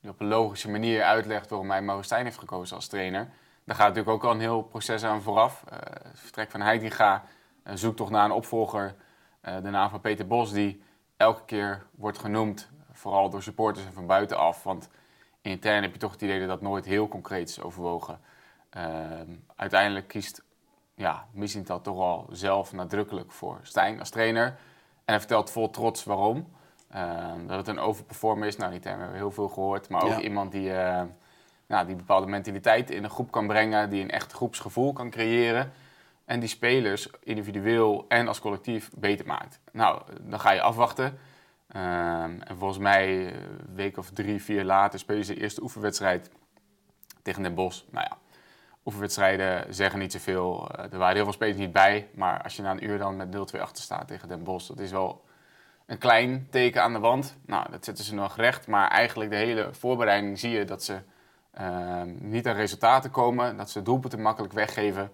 die 0.00 0.10
op 0.10 0.20
een 0.20 0.28
logische 0.28 0.70
manier 0.70 1.02
uitlegt 1.02 1.50
waarom 1.50 1.70
hij 1.70 1.82
Mauro 1.82 2.02
Stijn 2.02 2.24
heeft 2.24 2.38
gekozen 2.38 2.76
als 2.76 2.86
trainer. 2.86 3.28
Daar 3.64 3.76
gaat 3.76 3.88
natuurlijk 3.88 4.14
ook 4.14 4.24
al 4.24 4.30
een 4.30 4.40
heel 4.40 4.62
proces 4.62 5.04
aan 5.04 5.22
vooraf. 5.22 5.64
Uh, 5.72 5.78
het 5.80 6.18
vertrek 6.20 6.50
van 6.50 6.60
Heidinga 6.60 7.24
uh, 7.64 7.72
zoekt 7.74 7.96
toch 7.96 8.10
naar 8.10 8.24
een 8.24 8.30
opvolger. 8.30 8.94
Uh, 9.44 9.54
de 9.62 9.70
naam 9.70 9.90
van 9.90 10.00
Peter 10.00 10.26
Bos, 10.26 10.52
die 10.52 10.82
elke 11.16 11.44
keer 11.44 11.86
wordt 11.90 12.18
genoemd, 12.18 12.68
vooral 12.92 13.30
door 13.30 13.42
supporters 13.42 13.86
en 13.86 13.92
van 13.92 14.06
buitenaf. 14.06 14.62
Want 14.62 14.88
intern 15.42 15.82
heb 15.82 15.92
je 15.92 15.98
toch 15.98 16.12
het 16.12 16.22
idee 16.22 16.38
dat 16.38 16.48
dat 16.48 16.60
nooit 16.60 16.84
heel 16.84 17.08
concreet 17.08 17.48
is 17.48 17.60
overwogen. 17.60 18.20
Ehm, 18.70 19.28
uiteindelijk 19.56 20.08
kiest 20.08 20.42
ja, 20.94 21.26
dat 21.64 21.84
toch 21.84 21.98
al 21.98 22.26
zelf 22.30 22.72
nadrukkelijk 22.72 23.32
voor 23.32 23.58
Stijn 23.62 23.98
als 23.98 24.10
trainer. 24.10 24.46
En 25.04 25.16
hij 25.16 25.18
vertelt 25.18 25.50
vol 25.50 25.70
trots 25.70 26.04
waarom. 26.04 26.58
Ehm, 26.90 27.46
dat 27.46 27.56
het 27.56 27.68
een 27.68 27.78
overperformer 27.78 28.46
is, 28.46 28.56
nou 28.56 28.70
die 28.70 28.80
term 28.80 28.94
hebben 28.94 29.12
we 29.12 29.22
heel 29.22 29.30
veel 29.30 29.48
gehoord. 29.48 29.88
Maar 29.88 30.02
ook 30.02 30.18
iemand 30.18 30.52
die, 30.52 30.70
uh, 30.70 31.02
nou, 31.66 31.86
die 31.86 31.96
bepaalde 31.96 32.26
mentaliteit 32.26 32.90
in 32.90 33.04
een 33.04 33.10
groep 33.10 33.30
kan 33.30 33.46
brengen. 33.46 33.90
Die 33.90 34.02
een 34.02 34.10
echt 34.10 34.32
groepsgevoel 34.32 34.92
kan 34.92 35.10
creëren. 35.10 35.72
En 36.24 36.40
die 36.40 36.48
spelers 36.48 37.08
individueel 37.22 38.04
en 38.08 38.28
als 38.28 38.40
collectief 38.40 38.90
beter 38.96 39.26
maakt. 39.26 39.60
Nou, 39.72 40.02
dan 40.20 40.40
ga 40.40 40.52
je 40.52 40.60
afwachten. 40.60 41.18
Ehm, 41.68 42.40
en 42.40 42.56
volgens 42.58 42.78
mij, 42.78 43.26
een 43.26 43.74
week 43.74 43.96
of 43.96 44.10
drie, 44.10 44.42
vier 44.42 44.64
later, 44.64 44.98
spelen 44.98 45.24
ze 45.24 45.34
de 45.34 45.40
eerste 45.40 45.62
oefenwedstrijd 45.62 46.30
tegen 47.22 47.42
Den 47.42 47.54
Bosch. 47.54 47.82
Nou 47.90 48.06
ja, 48.10 48.16
oefenwedstrijden 48.84 49.74
zeggen 49.74 49.98
niet 49.98 50.12
zoveel. 50.12 50.68
Uh, 50.78 50.92
er 50.92 50.98
waren 50.98 51.14
heel 51.14 51.24
veel 51.24 51.32
spelers 51.32 51.58
niet 51.58 51.72
bij. 51.72 52.08
Maar 52.14 52.42
als 52.42 52.56
je 52.56 52.62
na 52.62 52.70
een 52.70 52.84
uur 52.84 52.98
dan 52.98 53.16
met 53.16 53.54
0-2 53.56 53.60
achter 53.60 53.82
staat 53.82 54.08
tegen 54.08 54.28
Den 54.28 54.42
Bosch, 54.42 54.68
dat 54.68 54.78
is 54.78 54.90
wel 54.90 55.24
een 55.90 55.98
klein 55.98 56.46
teken 56.50 56.82
aan 56.82 56.92
de 56.92 56.98
wand. 56.98 57.36
Nou, 57.46 57.70
dat 57.70 57.84
zetten 57.84 58.04
ze 58.04 58.14
nog 58.14 58.36
recht. 58.36 58.66
Maar 58.66 58.88
eigenlijk 58.88 59.30
de 59.30 59.36
hele 59.36 59.68
voorbereiding 59.72 60.38
zie 60.38 60.50
je 60.50 60.64
dat 60.64 60.84
ze 60.84 60.98
ehm, 61.52 62.08
niet 62.18 62.46
aan 62.46 62.54
resultaten 62.54 63.10
komen. 63.10 63.56
Dat 63.56 63.70
ze 63.70 63.82
doelpunten 63.82 64.20
makkelijk 64.20 64.52
weggeven. 64.52 65.10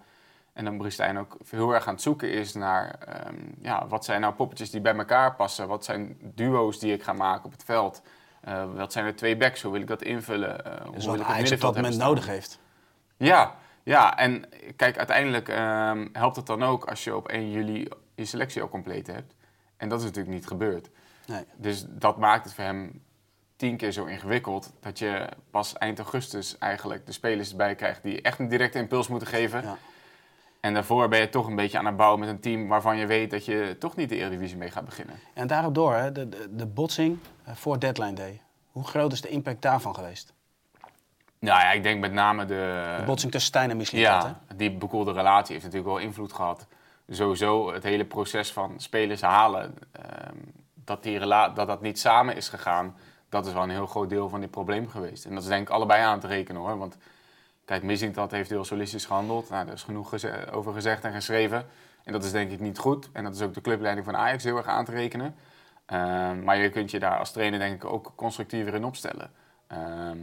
En 0.53 0.65
dan 0.65 0.79
Bristijn 0.79 1.19
ook 1.19 1.37
heel 1.51 1.75
erg 1.75 1.87
aan 1.87 1.93
het 1.95 2.03
zoeken 2.03 2.31
is 2.31 2.55
naar... 2.55 2.91
ehm, 2.91 3.35
ja, 3.61 3.87
wat 3.87 4.05
zijn 4.05 4.21
nou 4.21 4.35
poppetjes 4.35 4.71
die 4.71 4.81
bij 4.81 4.97
elkaar 4.97 5.35
passen? 5.35 5.69
Wat 5.69 5.85
zijn 5.85 6.17
duo's 6.21 6.79
die 6.79 6.93
ik 6.93 7.03
ga 7.03 7.13
maken 7.13 7.45
op 7.45 7.53
het 7.53 7.65
veld? 7.65 8.03
Eh, 8.41 8.65
wat 8.75 8.93
zijn 8.93 9.05
er 9.05 9.17
twee 9.17 9.37
backs? 9.37 9.63
Hoe 9.63 9.73
wil 9.73 9.81
ik 9.81 9.87
dat 9.87 10.03
invullen? 10.03 10.65
Eh, 10.65 10.85
hoe 10.85 10.95
Dus 10.95 11.05
wil 11.05 11.13
wat 11.13 11.21
ik 11.21 11.27
het 11.27 11.35
Ajax 11.35 11.37
op 11.37 11.41
middenveld 11.41 11.75
dat 11.75 11.83
moment 11.83 11.95
staan? 11.95 12.09
nodig 12.09 12.27
heeft. 12.27 12.59
Ja, 13.17 13.55
ja, 13.83 14.19
en 14.19 14.45
kijk, 14.77 14.99
uiteindelijk 14.99 15.49
ehm, 15.49 16.09
helpt 16.13 16.37
het 16.37 16.47
dan 16.47 16.63
ook 16.63 16.85
als 16.85 17.05
je 17.05 17.17
op 17.17 17.29
1 17.29 17.51
juli 17.51 17.89
je 18.15 18.25
selectie 18.25 18.63
al 18.63 18.69
compleet 18.69 19.07
hebt. 19.07 19.36
En 19.77 19.89
dat 19.89 19.99
is 19.99 20.05
natuurlijk 20.05 20.35
niet 20.35 20.47
gebeurd. 20.47 20.91
Nee. 21.27 21.45
Dus 21.57 21.85
dat 21.89 22.19
maakt 22.19 22.45
het 22.45 22.55
voor 22.55 22.65
hem 22.65 23.03
tien 23.57 23.77
keer 23.77 23.93
zo 23.93 24.05
ingewikkeld 24.05 24.73
dat 24.81 24.99
je 24.99 25.29
pas 25.51 25.73
eind 25.73 25.99
augustus 25.99 26.59
eigenlijk 26.59 27.07
de 27.07 27.13
spelers 27.13 27.51
erbij 27.51 27.75
krijgt 27.75 28.03
die 28.03 28.23
echt 28.23 28.39
een 28.39 28.49
directe 28.49 28.79
impuls 28.79 29.09
moeten 29.09 29.29
geven. 29.29 29.63
Ja. 29.63 29.77
En 30.61 30.75
daarvoor 30.75 31.09
ben 31.09 31.21
je 31.21 31.29
toch 31.29 31.47
een 31.47 31.57
beetje 31.57 31.79
aan 31.79 31.87
het 31.87 31.97
bouwen 31.97 32.21
met 32.21 32.29
een 32.29 32.41
team 32.41 32.69
waarvan 32.69 32.97
je 32.97 33.07
weet 33.07 33.31
dat 33.31 33.45
je 33.45 33.77
toch 33.79 33.97
niet 33.97 34.09
de 34.09 34.17
Eredivisie 34.17 34.57
mee 34.57 34.71
gaat 34.71 34.85
beginnen. 34.85 35.15
En 35.35 35.47
daarop 35.47 35.75
door, 35.75 35.95
hè, 35.95 36.13
de, 36.13 36.29
de, 36.29 36.49
de 36.57 36.67
botsing 36.67 37.19
eh, 37.45 37.55
voor 37.55 37.79
deadline 37.79 38.13
day. 38.13 38.41
Hoe 38.73 38.85
groot 38.85 39.13
is 39.13 39.21
de 39.21 39.29
impact 39.29 39.63
daarvan 39.63 39.95
geweest? 39.95 40.35
Nou 41.39 41.61
ja, 41.61 41.73
ik 41.73 41.83
denk 41.83 42.01
met 42.01 42.13
name 42.13 42.45
de... 42.45 42.95
De 42.99 43.05
botsing 43.05 43.33
tussen 43.33 43.51
Stijn 43.51 43.71
en 43.71 43.77
Mislintat, 43.77 44.23
hè? 44.23 44.29
Ja, 44.29 44.41
die 44.57 44.71
bekoelde 44.71 45.13
relatie 45.13 45.53
heeft 45.53 45.65
natuurlijk 45.65 45.93
wel 45.95 46.03
invloed 46.03 46.33
gehad. 46.33 46.67
Sowieso 47.09 47.73
het 47.73 47.83
hele 47.83 48.05
proces 48.05 48.53
van 48.53 48.81
spelers 48.81 49.21
halen, 49.21 49.75
ehm, 49.93 50.37
dat, 50.75 51.03
die 51.03 51.19
dat 51.19 51.57
dat 51.57 51.81
niet 51.81 51.99
samen 51.99 52.37
is 52.37 52.49
gegaan, 52.49 52.97
dat 53.29 53.47
is 53.47 53.53
wel 53.53 53.63
een 53.63 53.71
heel 53.71 53.87
groot 53.87 54.09
deel 54.09 54.29
van 54.29 54.41
dit 54.41 54.51
probleem 54.51 54.89
geweest. 54.89 55.25
En 55.25 55.35
dat 55.35 55.43
is 55.43 55.49
denk 55.49 55.69
ik 55.69 55.75
allebei 55.75 56.03
aan 56.03 56.21
te 56.21 56.27
rekenen 56.27 56.61
hoor. 56.61 56.79
Want 56.79 56.97
kijk, 57.65 57.83
Mislintat 57.83 58.31
heeft 58.31 58.51
heel 58.51 58.65
solistisch 58.65 59.05
gehandeld. 59.05 59.51
Nou, 59.51 59.65
daar 59.65 59.75
is 59.75 59.83
genoeg 59.83 60.15
over 60.53 60.73
gezegd 60.73 61.05
en 61.05 61.13
geschreven. 61.13 61.67
En 62.05 62.13
dat 62.13 62.25
is 62.25 62.33
denk 62.33 62.51
ik 62.51 62.61
niet 62.61 62.79
goed. 62.79 63.09
En 63.13 63.25
dat 63.25 63.35
is 63.35 63.43
ook 63.43 63.55
de 63.55 63.61
clubleiding 63.61 64.07
van 64.07 64.17
Ajax 64.17 64.45
heel 64.45 64.57
erg 64.57 64.67
aan 64.67 64.85
te 64.85 64.91
rekenen. 64.91 65.35
Ehm, 65.87 66.45
maar 66.45 66.57
je 66.57 66.71
kunt 66.71 66.91
je 66.91 66.99
daar 66.99 67.19
als 67.19 67.33
trainer 67.33 67.59
denk 67.59 67.75
ik 67.75 67.91
ook 67.91 68.13
constructiever 68.15 68.75
in 68.75 68.85
opstellen. 68.85 69.31
Ehm, 69.67 70.19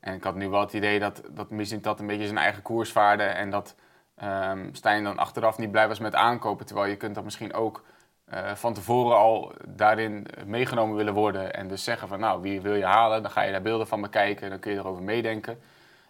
en 0.00 0.14
ik 0.14 0.24
had 0.24 0.34
nu 0.34 0.48
wel 0.48 0.60
het 0.60 0.72
idee 0.72 0.98
dat, 0.98 1.22
dat 1.30 1.50
Mislintat 1.50 2.00
een 2.00 2.06
beetje 2.06 2.26
zijn 2.26 2.38
eigen 2.38 2.62
koers 2.62 2.92
vaarde. 2.92 3.22
En 3.22 3.50
dat 3.50 3.74
ehm 4.20 4.68
Stijn 4.72 5.04
dan 5.04 5.16
achteraf 5.18 5.58
niet 5.58 5.70
blij 5.70 5.88
was 5.88 5.98
met 5.98 6.14
aankopen. 6.14 6.66
Terwijl 6.66 6.88
je 6.90 6.96
kunt 6.96 7.14
dat 7.14 7.24
misschien 7.24 7.54
ook 7.54 7.84
eh, 8.24 8.54
van 8.54 8.74
tevoren 8.74 9.16
al 9.16 9.52
daarin 9.68 10.26
meegenomen 10.46 10.96
willen 10.96 11.14
worden. 11.14 11.54
En 11.54 11.68
dus 11.68 11.84
zeggen 11.84 12.08
van 12.08 12.20
nou, 12.20 12.42
wie 12.42 12.60
wil 12.60 12.74
je 12.74 12.84
halen? 12.84 13.22
Dan 13.22 13.30
ga 13.30 13.42
je 13.42 13.52
daar 13.52 13.62
beelden 13.62 13.86
van 13.86 14.00
bekijken. 14.00 14.50
Dan 14.50 14.58
kun 14.58 14.72
je 14.72 14.78
erover 14.78 15.02
meedenken. 15.02 15.58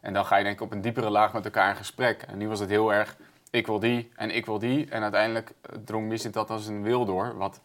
En 0.01 0.13
dan 0.13 0.25
ga 0.25 0.37
je 0.37 0.43
denk 0.45 0.57
ik 0.57 0.63
op 0.63 0.73
een 0.73 0.81
diepere 0.81 1.11
laag 1.11 1.33
met 1.33 1.45
elkaar 1.45 1.69
in 1.71 1.77
gesprek. 1.77 2.23
En 2.23 2.39
nu 2.39 2.49
was 2.49 2.61
het 2.61 2.69
heel 2.69 2.93
erg, 2.93 3.17
ik 3.51 3.67
wil 3.67 3.79
die 3.79 4.11
en 4.17 4.31
ik 4.31 4.47
wil 4.47 4.59
die. 4.59 4.87
En 4.91 5.03
uiteindelijk 5.03 5.53
eh, 5.61 5.77
drong 5.85 6.09
Mislintat 6.09 6.51
als 6.51 6.67
een 6.67 6.83
wil 6.83 7.05
door. 7.05 7.37
Wat 7.37 7.61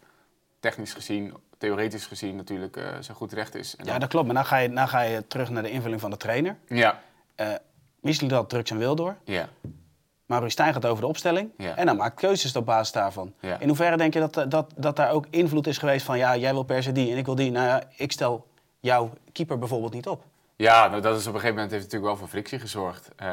technisch 0.60 0.94
gezien, 0.94 1.34
theoretisch 1.58 2.06
gezien 2.06 2.36
natuurlijk 2.36 2.76
eh 2.76 2.84
zijn 3.00 3.16
goed 3.16 3.32
recht 3.32 3.54
is. 3.54 3.76
En 3.76 3.84
Ja, 3.84 3.90
dan- 3.90 4.00
dat 4.00 4.08
klopt. 4.08 4.26
Maar 4.26 4.34
dan 4.34 4.44
ga, 4.44 4.56
je, 4.56 4.70
dan 4.72 4.88
ga 4.88 5.00
je 5.00 5.26
terug 5.26 5.50
naar 5.50 5.62
de 5.62 5.70
invulling 5.70 6.00
van 6.00 6.10
de 6.10 6.16
trainer. 6.16 6.56
ja, 6.68 7.00
Eh 7.34 7.48
Mislintat 8.00 8.48
drukt 8.50 8.68
zijn 8.68 8.80
wil 8.80 8.94
door. 8.96 9.16
ja. 9.24 9.48
Maar 10.26 10.38
Rui 10.38 10.50
Stijn 10.50 10.72
gaat 10.72 10.86
over 10.86 11.02
de 11.02 11.08
opstelling. 11.08 11.50
Ja. 11.56 11.76
En 11.76 11.86
dan 11.86 11.96
maakt 11.96 12.20
keuzes 12.20 12.56
op 12.56 12.66
basis 12.66 12.92
daarvan. 12.92 13.34
Ja. 13.40 13.58
In 13.58 13.68
hoeverre 13.68 13.96
denk 13.96 14.14
je 14.14 14.20
dat, 14.20 14.36
eh, 14.36 14.44
dat, 14.48 14.72
dat 14.76 14.96
daar 14.96 15.10
ook 15.10 15.26
invloed 15.30 15.66
is 15.66 15.78
geweest 15.78 16.06
van... 16.06 16.18
ja, 16.18 16.36
jij 16.36 16.52
wil 16.52 16.62
per 16.62 16.82
se 16.82 16.92
die 16.92 17.12
en 17.12 17.16
ik 17.16 17.24
wil 17.24 17.34
die. 17.34 17.50
Nou 17.50 17.66
ja, 17.66 17.82
ik 17.96 18.12
stel 18.12 18.46
jouw 18.80 19.10
keeper 19.32 19.58
bijvoorbeeld 19.58 19.92
niet 19.92 20.06
op. 20.06 20.24
Ja, 20.56 20.88
nou, 20.88 21.02
dat 21.02 21.18
is 21.18 21.26
op 21.26 21.34
een 21.34 21.40
gegeven 21.40 21.54
moment 21.54 21.70
heeft 21.72 21.84
het 21.84 21.92
natuurlijk 21.92 22.10
wel 22.10 22.16
voor 22.16 22.28
frictie 22.28 22.58
gezorgd. 22.58 23.10
Eh, 23.16 23.26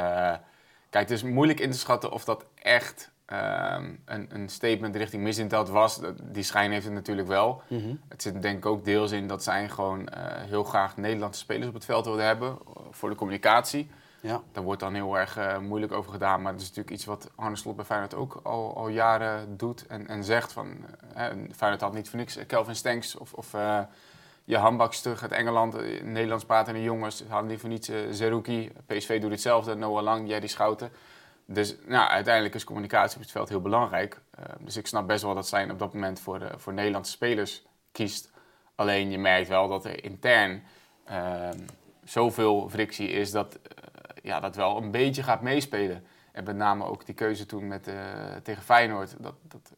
kijk, 0.90 1.10
het 1.10 1.12
is 1.12 1.24
moeilijk 1.24 1.60
in 1.60 1.72
te 1.72 1.78
schatten 1.78 2.12
of 2.12 2.24
dat 2.24 2.46
echt 2.56 3.12
ehm, 3.26 3.94
een, 4.06 4.28
een 4.30 4.50
statement 4.50 4.96
richting 4.96 5.24
Mislintat 5.24 5.70
was. 5.70 6.00
Die 6.22 6.44
schijn 6.44 6.72
heeft 6.72 6.86
het 6.86 6.94
natuurlijk 6.94 7.28
wel. 7.28 7.62
Het 8.10 8.22
zit 8.22 8.42
denk 8.42 8.58
ik 8.58 8.66
ook 8.66 8.86
deels 8.86 9.12
in 9.12 9.28
dat 9.28 9.44
zij 9.44 9.70
gewoon 9.70 10.08
eh, 10.08 10.24
heel 10.50 10.64
graag 10.64 10.98
Nederlandse 10.98 11.40
spelers 11.40 11.68
op 11.68 11.74
het 11.74 11.86
veld 11.86 12.06
wilden 12.06 12.26
hebben 12.26 12.58
voor 12.92 13.10
de 13.10 13.16
communicatie. 13.16 13.90
Ja. 14.22 14.42
Daar 14.52 14.64
wordt 14.64 14.80
dan 14.80 14.94
heel 14.94 15.18
erg 15.18 15.38
eh, 15.38 15.58
moeilijk 15.58 15.92
over 15.92 16.12
gedaan. 16.12 16.42
Maar 16.42 16.52
dat 16.52 16.62
is 16.62 16.68
natuurlijk 16.68 16.96
iets 16.96 17.06
wat 17.06 17.32
Arne 17.36 17.56
Slot 17.56 17.76
bij 17.76 17.86
Feyenoord 17.86 18.14
ook 18.14 18.40
al, 18.44 18.76
al 18.76 18.88
jaren 18.88 19.58
doet 19.58 19.88
en, 19.88 20.08
en 20.08 20.24
zegt. 20.24 20.52
Van, 20.52 20.86
eh, 21.14 21.26
Feyenoord 21.56 21.82
had 21.82 21.94
niet 21.94 22.10
voor 22.10 22.20
niks 22.20 22.46
Kelvin 22.48 22.76
Stenks 22.76 23.16
of, 23.16 23.34
of 23.34 23.54
eh, 23.54 23.80
je 24.44 24.58
handbaks 24.58 25.02
terug 25.02 25.22
uit 25.22 25.32
Engeland. 25.32 26.04
Nederlands 26.04 26.46
pratende 26.46 26.84
jongens 26.84 27.24
hadden 27.28 27.50
niet 27.50 27.60
voor 27.60 27.70
niets 27.70 27.90
uh, 27.90 27.98
Zerouki. 28.10 28.72
PSV 28.86 29.22
doet 29.22 29.32
hetzelfde. 29.32 29.76
Noah 29.76 30.04
Lang, 30.04 30.30
Jerry 30.30 30.48
Schouten. 30.48 30.92
Dus 31.46 31.76
nou, 31.86 32.10
uiteindelijk 32.10 32.56
is 32.56 32.64
communicatie 32.64 33.16
op 33.16 33.22
het 33.22 33.32
veld 33.32 33.50
heel 33.50 33.62
belangrijk. 33.62 34.22
Dus 34.60 34.78
ik 34.78 34.88
snap 34.88 35.08
best 35.08 35.24
wel 35.24 35.36
dat 35.36 35.48
zij 35.48 35.70
op 35.70 35.80
dat 35.80 35.94
moment 35.94 36.20
voor, 36.20 36.40
de, 36.40 36.50
voor 36.56 36.74
Nederlandse 36.74 37.12
spelers 37.12 37.64
kiest. 37.92 38.32
Alleen 38.76 39.12
je 39.12 39.18
merkt 39.18 39.48
wel 39.48 39.68
dat 39.68 39.86
er 39.86 40.04
intern 40.04 40.64
ehm, 41.06 41.60
zoveel 42.04 42.70
frictie 42.70 43.10
is 43.10 43.32
dat 43.32 43.60
ja, 44.22 44.40
dat 44.40 44.56
wel 44.56 44.78
een 44.78 44.92
beetje 44.92 45.24
gaat 45.24 45.42
meespelen. 45.42 46.04
En 46.32 46.44
met 46.44 46.56
name 46.56 46.86
ook 46.86 47.06
die 47.06 47.16
keuze 47.16 47.46
toen 47.46 47.68
met, 47.68 47.88
eh, 47.88 47.96
tegen 48.44 48.64
Feyenoord. 48.64 49.16
Dat, 49.20 49.36
dat 49.42 49.72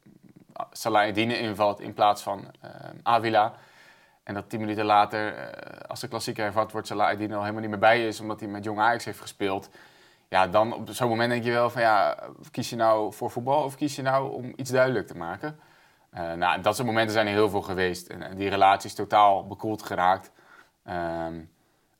Salah 0.72 1.08
Eddine 1.08 1.40
invalt 1.40 1.80
in 1.80 1.94
plaats 1.94 2.22
van 2.22 2.52
eh, 2.62 2.72
Avila. 3.04 3.54
En 4.24 4.34
dat 4.34 4.50
tien 4.50 4.60
minuten 4.60 4.86
later, 4.86 5.36
eh, 5.36 5.90
als 5.90 6.00
de 6.00 6.08
klassieker 6.08 6.44
hervat 6.44 6.72
wordt, 6.72 6.88
Salah 6.88 7.10
al 7.10 7.18
helemaal 7.18 7.52
niet 7.52 7.70
meer 7.70 7.80
bij 7.80 8.08
is. 8.08 8.20
Omdat 8.20 8.40
hij 8.40 8.50
met 8.50 8.64
Jong 8.64 8.80
Ajax 8.80 9.06
heeft 9.06 9.20
gespeeld. 9.20 9.70
Ja, 10.28 10.48
dan 10.48 10.74
op 10.74 10.90
zo'n 10.90 11.10
moment 11.10 11.30
denk 11.30 11.44
je 11.44 11.52
wel 11.52 11.70
van 11.70 11.82
ja, 11.82 12.18
kies 12.52 12.70
je 12.70 12.76
nou 12.76 13.14
voor 13.14 13.32
voetbal 13.32 13.64
of 13.64 13.76
kies 13.76 13.96
je 13.96 14.02
nou 14.02 14.34
om 14.34 14.54
iets 14.56 14.72
duidelijk 14.72 15.08
te 15.08 15.18
maken? 15.18 15.60
Nou, 16.36 16.62
dat 16.62 16.76
soort 16.76 16.88
momenten 16.88 17.14
zijn 17.14 17.28
er 17.28 17.34
heel 17.34 17.50
veel 17.50 17.62
geweest. 17.62 18.08
En, 18.08 18.22
en 18.22 18.36
die 18.36 18.50
relatie 18.50 18.90
is 18.90 18.96
totaal 18.96 19.48
bekoeld 19.48 19.84
geraakt. 19.84 20.32
Ehm, 20.84 21.40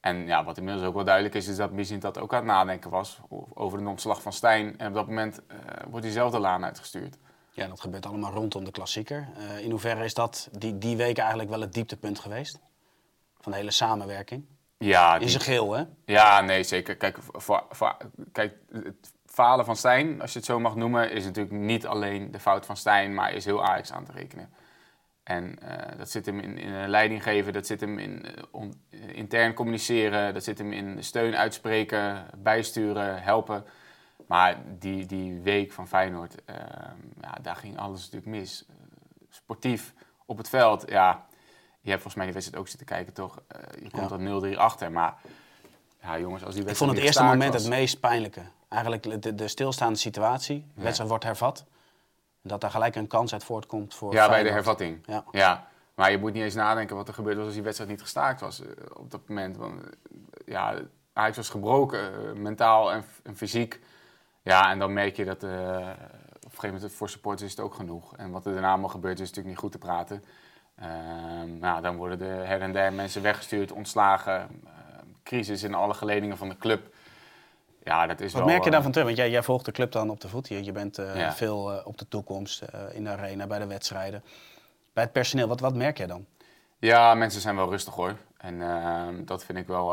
en 0.04 0.26
ja, 0.28 0.44
wat 0.44 0.58
inmiddels 0.58 0.86
ook 0.88 0.94
wel 0.94 1.04
duidelijk 1.04 1.36
is, 1.36 1.48
is 1.48 1.56
dat 1.56 1.72
Misint 1.72 2.02
dat 2.02 2.18
ook 2.20 2.32
aan 2.34 2.38
het 2.38 2.48
nadenken 2.48 2.90
was 2.90 3.20
over 3.54 3.80
een 3.80 3.88
ontslag 3.88 4.22
van 4.22 4.34
Stijn. 4.34 4.78
En 4.78 4.88
op 4.88 4.94
dat 4.94 5.08
moment 5.08 5.42
eh, 5.48 5.58
wordt 5.90 6.06
hij 6.06 6.14
zelf 6.14 6.32
de 6.32 6.40
laan 6.40 6.64
uitgestuurd. 6.66 7.18
Ja, 7.52 7.68
dat 7.68 7.82
gebeurt 7.82 8.06
allemaal 8.06 8.32
rondom 8.32 8.64
de 8.66 8.72
klassieker. 8.72 9.28
Eh, 9.38 9.60
in 9.64 9.70
hoeverre 9.72 10.04
is 10.04 10.14
dat 10.14 10.50
die, 10.52 10.78
die 10.78 10.98
week 10.98 11.18
eigenlijk 11.18 11.50
wel 11.50 11.62
het 11.62 11.74
dieptepunt 11.74 12.20
geweest? 12.20 12.60
Van 13.40 13.52
de 13.52 13.58
hele 13.58 13.72
samenwerking? 13.72 14.46
Ja, 14.78 15.14
In 15.14 15.20
die- 15.20 15.30
zijn 15.30 15.44
geheel, 15.44 15.72
hè? 15.74 15.84
Ja, 16.06 16.42
nee, 16.42 16.64
zeker. 16.64 16.96
Kijk, 16.98 17.18
voor, 17.32 17.66
voor- 17.70 17.98
kijk, 18.32 18.56
het 18.72 19.14
falen 19.26 19.66
van 19.66 19.76
Stijn, 19.76 20.22
als 20.22 20.32
je 20.34 20.38
het 20.38 20.48
zo 20.48 20.60
mag 20.60 20.76
noemen, 20.76 21.12
is 21.12 21.24
natuurlijk 21.26 21.56
niet 21.56 21.88
alleen 21.88 22.32
de 22.32 22.40
fout 22.40 22.66
van 22.66 22.78
Stijn, 22.78 23.14
maar 23.14 23.34
is 23.34 23.46
heel 23.46 23.66
Ajax 23.66 23.92
aan 23.92 24.06
te 24.06 24.12
rekenen. 24.12 24.54
En 25.24 25.60
eh, 25.60 25.98
dat 25.98 26.10
zit 26.10 26.26
hem 26.26 26.40
in, 26.40 26.58
in 26.58 26.72
een 26.74 26.90
leiding 26.90 27.24
geven, 27.24 27.54
dat 27.54 27.66
zit 27.68 27.80
hem 27.82 27.98
in 28.00 28.26
eh, 28.26 28.44
on- 28.52 28.82
eh, 28.90 29.00
intern 29.16 29.54
communiceren, 29.54 30.34
dat 30.34 30.44
zit 30.44 30.58
hem 30.58 30.72
in 30.72 31.04
steun 31.04 31.36
uitspreken, 31.36 32.26
bijsturen, 32.38 33.24
helpen. 33.24 33.66
Maar 34.28 34.58
die, 34.80 35.06
die 35.06 35.40
week 35.42 35.72
van 35.72 35.88
Feyenoord, 35.88 36.36
eh, 36.46 36.56
ja, 37.22 37.38
daar 37.42 37.56
ging 37.56 37.78
alles 37.78 38.00
natuurlijk 38.00 38.26
mis. 38.32 38.66
Sportief, 39.30 39.94
op 40.26 40.38
het 40.38 40.50
veld, 40.50 40.84
ja. 40.90 41.26
Je 41.82 41.90
hebt 41.90 42.02
volgens 42.02 42.16
mij 42.16 42.24
die 42.26 42.34
wedstrijd 42.34 42.62
ook 42.62 42.68
zitten 42.68 42.88
kijken, 42.88 43.14
toch? 43.14 43.42
Je 43.82 43.90
komt 43.90 44.10
Ja. 44.10 44.18
dan 44.18 44.24
0-3 44.54 44.58
achter, 44.58 44.92
maar 44.92 45.16
ja, 46.02 46.20
jongens, 46.20 46.44
als 46.44 46.54
die 46.54 46.62
Ik 46.62 46.68
wedstrijd 46.68 46.78
vond 46.78 46.92
het 46.92 47.00
eerste 47.00 47.24
moment 47.24 47.54
was- 47.54 47.62
het 47.62 47.72
meest 47.72 48.00
pijnlijke. 48.00 48.42
Eigenlijk 48.70 49.22
de, 49.22 49.36
de 49.36 49.48
stilstaande 49.48 50.00
situatie. 50.00 50.66
De 50.76 50.82
wedstrijd 50.82 51.10
wordt 51.10 51.24
hervat. 51.24 51.66
Dat 52.44 52.62
daar 52.62 52.72
gelijk 52.72 52.96
een 52.96 53.08
kans 53.08 53.34
uit 53.34 53.44
voortkomt 53.44 53.96
voor 53.96 54.14
Ja, 54.14 54.30
bij 54.30 54.44
de 54.44 54.50
hervatting. 54.52 55.04
Ja. 55.06 55.24
Ja. 55.32 55.68
Maar 55.96 56.12
je 56.12 56.18
moet 56.18 56.34
niet 56.34 56.44
eens 56.44 56.56
nadenken 56.56 56.96
wat 56.96 57.08
er 57.08 57.14
gebeurd 57.14 57.36
was 57.36 57.46
als 57.46 57.54
die 57.54 57.64
wedstrijd 57.64 57.92
niet 57.92 58.02
gestaakt 58.02 58.42
was 58.42 58.62
eh, 58.62 58.68
op 58.94 59.12
dat 59.12 59.28
moment. 59.28 59.58
Want 59.58 59.84
eh, 59.84 59.90
ja, 60.46 60.76
Ajax 61.14 61.38
was 61.38 61.50
gebroken, 61.50 62.00
eh, 62.00 62.34
mentaal 62.34 62.92
en, 62.92 63.04
en 63.24 63.36
fysiek. 63.36 63.80
Ja, 64.42 64.72
en 64.72 64.80
dan 64.80 64.94
merk 64.94 65.16
je 65.16 65.26
dat 65.26 65.44
op 65.44 65.50
een 65.50 66.60
gegeven 66.60 66.74
moment 66.74 66.94
voor 66.94 67.10
supporters 67.10 67.44
is 67.44 67.58
het 67.58 67.66
ook 67.66 67.74
genoeg. 67.74 68.18
En 68.18 68.32
wat 68.32 68.46
er 68.46 68.54
daarna 68.54 68.70
allemaal 68.72 68.90
gebeurt 68.90 69.20
is 69.20 69.28
natuurlijk 69.28 69.48
niet 69.48 69.58
goed 69.58 69.72
te 69.72 69.78
praten. 69.78 70.24
Ehm, 70.76 71.58
nou, 71.60 71.82
dan 71.82 71.96
worden 71.96 72.22
er 72.22 72.48
her 72.48 72.62
en 72.62 72.74
der 72.74 72.94
mensen 72.94 73.22
weggestuurd, 73.22 73.72
ontslagen. 73.72 74.34
ehm, 74.66 75.08
crisis 75.24 75.64
in 75.64 75.74
alle 75.74 75.94
geledingen 75.94 76.38
van 76.38 76.50
de 76.50 76.58
club. 76.58 76.93
Ja, 77.84 78.08
dat 78.08 78.20
is 78.20 78.34
Wat 78.34 78.42
wel... 78.42 78.50
merk 78.50 78.60
je 78.60 78.66
eh, 78.66 78.72
daarvan 78.72 78.92
terug? 78.92 79.08
Want 79.08 79.18
jij, 79.20 79.30
jij 79.30 79.44
volgt 79.44 79.66
de 79.66 79.72
club 79.72 79.92
dan 79.92 80.10
op 80.10 80.22
de 80.22 80.28
voet. 80.28 80.48
Je, 80.48 80.64
je 80.64 80.72
bent 80.72 80.98
eh, 80.98 81.16
Ja. 81.16 81.34
veel 81.34 81.72
eh, 81.74 81.88
op 81.88 81.98
de 81.98 82.08
toekomst, 82.08 82.64
in 82.92 83.04
de 83.04 83.10
arena, 83.10 83.48
bij 83.48 83.60
de 83.60 83.68
wedstrijden. 83.68 84.24
Bij 84.94 85.04
het 85.04 85.12
personeel, 85.12 85.48
wat, 85.48 85.60
wat 85.60 85.76
merk 85.76 85.98
jij 85.98 86.08
dan? 86.08 86.26
Ja, 86.80 87.14
mensen 87.14 87.42
zijn 87.42 87.56
wel 87.56 87.70
rustig 87.70 87.94
hoor. 87.94 88.16
En 88.38 88.62
ehm, 88.62 89.26
dat 89.26 89.44
vind 89.46 89.58
ik 89.58 89.68
wel. 89.68 89.88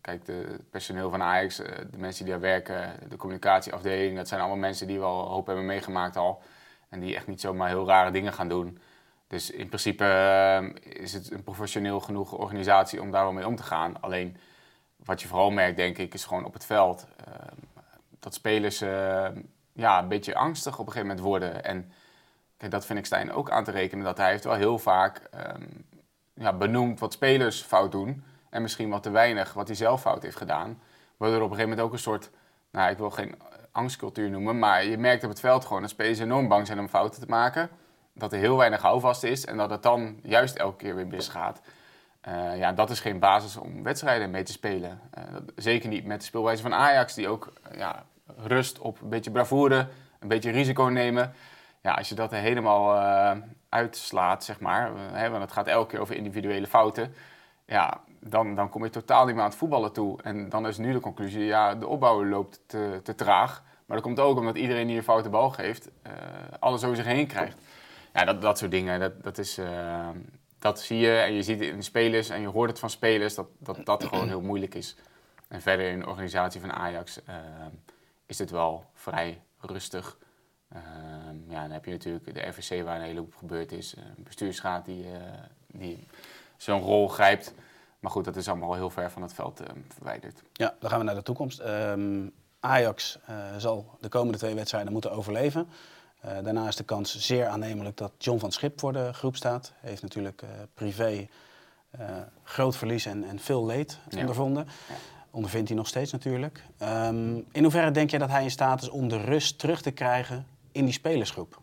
kijk, 0.00 0.26
het 0.26 0.70
personeel 0.70 1.10
van 1.10 1.22
Ajax, 1.22 1.56
de 1.56 1.96
mensen 1.96 2.24
die 2.24 2.32
daar 2.32 2.42
werken, 2.42 2.92
de 3.08 3.16
communicatieafdeling, 3.16 4.16
dat 4.16 4.28
zijn 4.28 4.40
allemaal 4.40 4.58
mensen 4.58 4.86
die 4.86 4.98
wel 4.98 5.28
hoop 5.28 5.46
hebben 5.46 5.66
meegemaakt 5.66 6.16
al. 6.16 6.42
En 6.88 7.00
die 7.00 7.16
echt 7.16 7.26
niet 7.26 7.40
zomaar 7.40 7.68
heel 7.68 7.86
rare 7.86 8.10
dingen 8.10 8.32
gaan 8.32 8.48
doen. 8.48 8.78
Dus 9.26 9.50
in 9.50 9.66
principe 9.66 10.04
ehm, 10.04 10.72
is 10.82 11.12
het 11.12 11.30
een 11.30 11.42
professioneel 11.42 12.00
genoeg 12.00 12.32
organisatie 12.32 13.00
om 13.00 13.10
daar 13.10 13.22
wel 13.22 13.32
mee 13.32 13.46
om 13.46 13.56
te 13.56 13.62
gaan. 13.62 14.00
Alleen 14.00 14.36
wat 15.04 15.22
je 15.22 15.28
vooral 15.28 15.50
merkt, 15.50 15.76
denk 15.76 15.98
ik, 15.98 16.14
is 16.14 16.24
gewoon 16.24 16.44
op 16.44 16.52
het 16.52 16.64
veld 16.64 17.06
ehm, 17.26 17.56
dat 18.18 18.34
spelers 18.34 18.80
ehm, 18.80 19.40
ja, 19.72 19.98
een 19.98 20.08
beetje 20.08 20.34
angstig 20.34 20.78
op 20.78 20.86
een 20.86 20.92
gegeven 20.92 21.06
moment 21.06 21.26
worden. 21.26 21.64
En 21.64 21.92
kijk, 22.56 22.70
dat 22.70 22.86
vind 22.86 22.98
ik 22.98 23.06
Stijn 23.06 23.32
ook 23.32 23.50
aan 23.50 23.64
te 23.64 23.70
rekenen, 23.70 24.04
dat 24.04 24.16
hij 24.16 24.30
heeft 24.30 24.44
wel 24.44 24.54
heel 24.54 24.78
vaak 24.78 25.22
ja, 26.34 26.52
benoemd 26.52 27.00
wat 27.00 27.12
spelers 27.12 27.62
fout 27.62 27.92
doen. 27.92 28.24
En 28.50 28.62
misschien 28.62 28.90
wat 28.90 29.02
te 29.02 29.10
weinig 29.10 29.52
wat 29.52 29.66
hij 29.66 29.76
zelf 29.76 30.00
fout 30.00 30.22
heeft 30.22 30.36
gedaan. 30.36 30.80
Waardoor 31.16 31.40
op 31.40 31.50
een 31.50 31.56
gegeven 31.56 31.68
moment 31.68 31.86
ook 31.86 31.92
een 31.92 31.98
soort, 31.98 32.30
nou 32.70 32.90
ik 32.90 32.98
wil 32.98 33.10
geen 33.10 33.34
angstcultuur 33.72 34.30
noemen, 34.30 34.58
maar 34.58 34.84
je 34.84 34.98
merkt 34.98 35.24
op 35.24 35.30
het 35.30 35.40
veld 35.40 35.64
gewoon 35.64 35.82
dat 35.82 35.90
spelers 35.90 36.18
enorm 36.18 36.48
bang 36.48 36.66
zijn 36.66 36.78
om 36.78 36.88
fouten 36.88 37.20
te 37.20 37.26
maken 37.28 37.70
dat 38.12 38.32
er 38.32 38.38
heel 38.38 38.56
weinig 38.56 38.82
houvast 38.82 39.22
is 39.22 39.44
en 39.44 39.56
dat 39.56 39.70
het 39.70 39.82
dan 39.82 40.20
juist 40.22 40.56
elke 40.56 40.76
keer 40.76 40.94
weer 40.94 41.06
misgaat. 41.06 41.60
Uh, 42.28 42.58
ja, 42.58 42.72
dat 42.72 42.90
is 42.90 43.00
geen 43.00 43.18
basis 43.18 43.56
om 43.56 43.82
wedstrijden 43.82 44.30
mee 44.30 44.42
te 44.42 44.52
spelen. 44.52 45.00
Uh, 45.18 45.24
zeker 45.56 45.88
niet 45.88 46.04
met 46.04 46.20
de 46.20 46.26
speelwijze 46.26 46.62
van 46.62 46.74
Ajax, 46.74 47.14
die 47.14 47.28
ook 47.28 47.52
uh, 47.72 47.78
ja, 47.78 48.04
rust 48.36 48.78
op 48.78 49.00
een 49.00 49.08
beetje 49.08 49.30
bravoure, 49.30 49.86
een 50.20 50.28
beetje 50.28 50.50
risico 50.50 50.84
nemen. 50.84 51.34
Ja, 51.80 51.92
als 51.92 52.08
je 52.08 52.14
dat 52.14 52.32
er 52.32 52.38
helemaal 52.38 52.96
uitslaat, 53.68 54.44
zeg 54.44 54.60
maar, 54.60 54.90
hè, 54.96 55.30
want 55.30 55.42
het 55.42 55.52
gaat 55.52 55.66
elke 55.66 55.90
keer 55.90 56.00
over 56.00 56.14
individuele 56.14 56.66
fouten, 56.66 57.14
ja, 57.66 58.00
dan, 58.20 58.54
dan 58.54 58.68
kom 58.68 58.84
je 58.84 58.90
totaal 58.90 59.24
niet 59.24 59.34
meer 59.34 59.44
aan 59.44 59.50
het 59.50 59.58
voetballen 59.58 59.92
toe. 59.92 60.22
En 60.22 60.48
dan 60.48 60.66
is 60.66 60.78
nu 60.78 60.92
de 60.92 61.00
conclusie, 61.00 61.44
ja, 61.44 61.74
de 61.74 61.86
opbouw 61.86 62.26
loopt 62.26 62.60
te, 62.66 63.00
te 63.02 63.14
traag. 63.14 63.62
Maar 63.86 63.96
dat 63.96 64.06
komt 64.06 64.20
ook 64.20 64.38
omdat 64.38 64.56
iedereen 64.56 64.86
die 64.86 64.96
een 64.96 65.02
foute 65.02 65.28
bal 65.28 65.50
geeft, 65.50 65.88
alles 66.58 66.84
over 66.84 66.96
zich 66.96 67.06
heen 67.06 67.26
krijgt 67.26 67.56
ja, 68.12 68.24
dat, 68.24 68.42
dat 68.42 68.58
soort 68.58 68.70
dingen, 68.70 69.00
dat, 69.00 69.22
dat, 69.22 69.38
is, 69.38 69.60
dat 70.62 70.80
zie 70.80 70.98
je 70.98 71.18
en 71.18 71.32
je 71.32 71.42
ziet 71.42 71.60
het 71.60 71.68
in 71.68 71.82
spelers 71.82 72.28
en 72.28 72.40
je 72.40 72.46
hoort 72.46 72.70
het 72.70 72.78
van 72.78 72.90
spelers 72.90 73.34
dat 73.34 73.46
dat, 73.58 73.84
dat 73.84 74.04
gewoon 74.08 74.28
heel 74.28 74.40
moeilijk 74.40 74.74
is. 74.74 74.96
En 75.48 75.60
verder 75.60 75.90
in 75.90 75.98
de 75.98 76.06
organisatie 76.06 76.60
van 76.60 76.72
Ajax 76.72 77.20
uh, 77.28 77.34
is 78.26 78.38
het 78.38 78.50
wel 78.50 78.84
vrij 78.94 79.42
rustig. 79.60 80.18
Uh, 80.74 80.78
ja, 81.48 81.62
dan 81.62 81.70
heb 81.70 81.84
je 81.84 81.90
natuurlijk 81.90 82.34
de 82.34 82.40
RVC 82.40 82.84
waar 82.84 82.96
een 82.96 83.06
hele 83.06 83.18
hoop 83.18 83.34
gebeurd 83.34 83.72
is. 83.72 83.94
Een 83.96 84.24
bestuursraad 84.24 84.84
die, 84.84 85.06
die 85.66 86.06
zo'n 86.56 86.80
rol 86.80 87.08
grijpt. 87.08 87.54
Maar 88.00 88.10
goed, 88.10 88.24
dat 88.24 88.36
is 88.36 88.48
allemaal 88.48 88.74
heel 88.74 88.90
ver 88.90 89.10
van 89.10 89.22
het 89.22 89.32
veld 89.32 89.62
verwijderd. 89.88 90.42
Ja, 90.52 90.74
dan 90.78 90.90
gaan 90.90 90.98
we 90.98 91.04
naar 91.04 91.14
de 91.14 91.22
toekomst. 91.22 91.60
Um, 91.60 92.32
Ajax 92.60 93.18
zal 93.56 93.96
de 94.00 94.08
komende 94.08 94.38
twee 94.38 94.54
wedstrijden 94.54 94.92
moeten 94.92 95.12
overleven. 95.12 95.68
Uh, 96.24 96.32
daarna 96.42 96.66
is 96.68 96.76
de 96.76 96.84
kans 96.84 97.18
zeer 97.18 97.46
aannemelijk 97.46 97.96
dat 97.96 98.12
John 98.18 98.38
van 98.38 98.52
Schip 98.52 98.80
voor 98.80 98.92
de 98.92 99.12
groep 99.12 99.36
staat. 99.36 99.72
Hij 99.80 99.90
heeft 99.90 100.02
natuurlijk 100.02 100.42
uh, 100.42 100.48
privé 100.74 101.26
uh, 102.00 102.06
groot 102.44 102.76
verlies 102.76 103.06
en, 103.06 103.24
en 103.24 103.38
veel 103.38 103.66
leed 103.66 103.98
ja. 104.08 104.20
ondervonden. 104.20 104.64
Ja. 104.88 104.94
Ondervindt 105.30 105.68
hij 105.68 105.76
nog 105.76 105.86
steeds 105.86 106.12
natuurlijk. 106.12 106.64
Um, 106.82 107.44
in 107.52 107.62
hoeverre 107.62 107.90
denk 107.90 108.10
je 108.10 108.18
dat 108.18 108.28
hij 108.28 108.42
in 108.42 108.50
staat 108.50 108.82
is 108.82 108.88
om 108.88 109.08
de 109.08 109.20
rust 109.24 109.58
terug 109.58 109.82
te 109.82 109.90
krijgen 109.90 110.46
in 110.72 110.84
die 110.84 110.94
spelersgroep? 110.94 111.60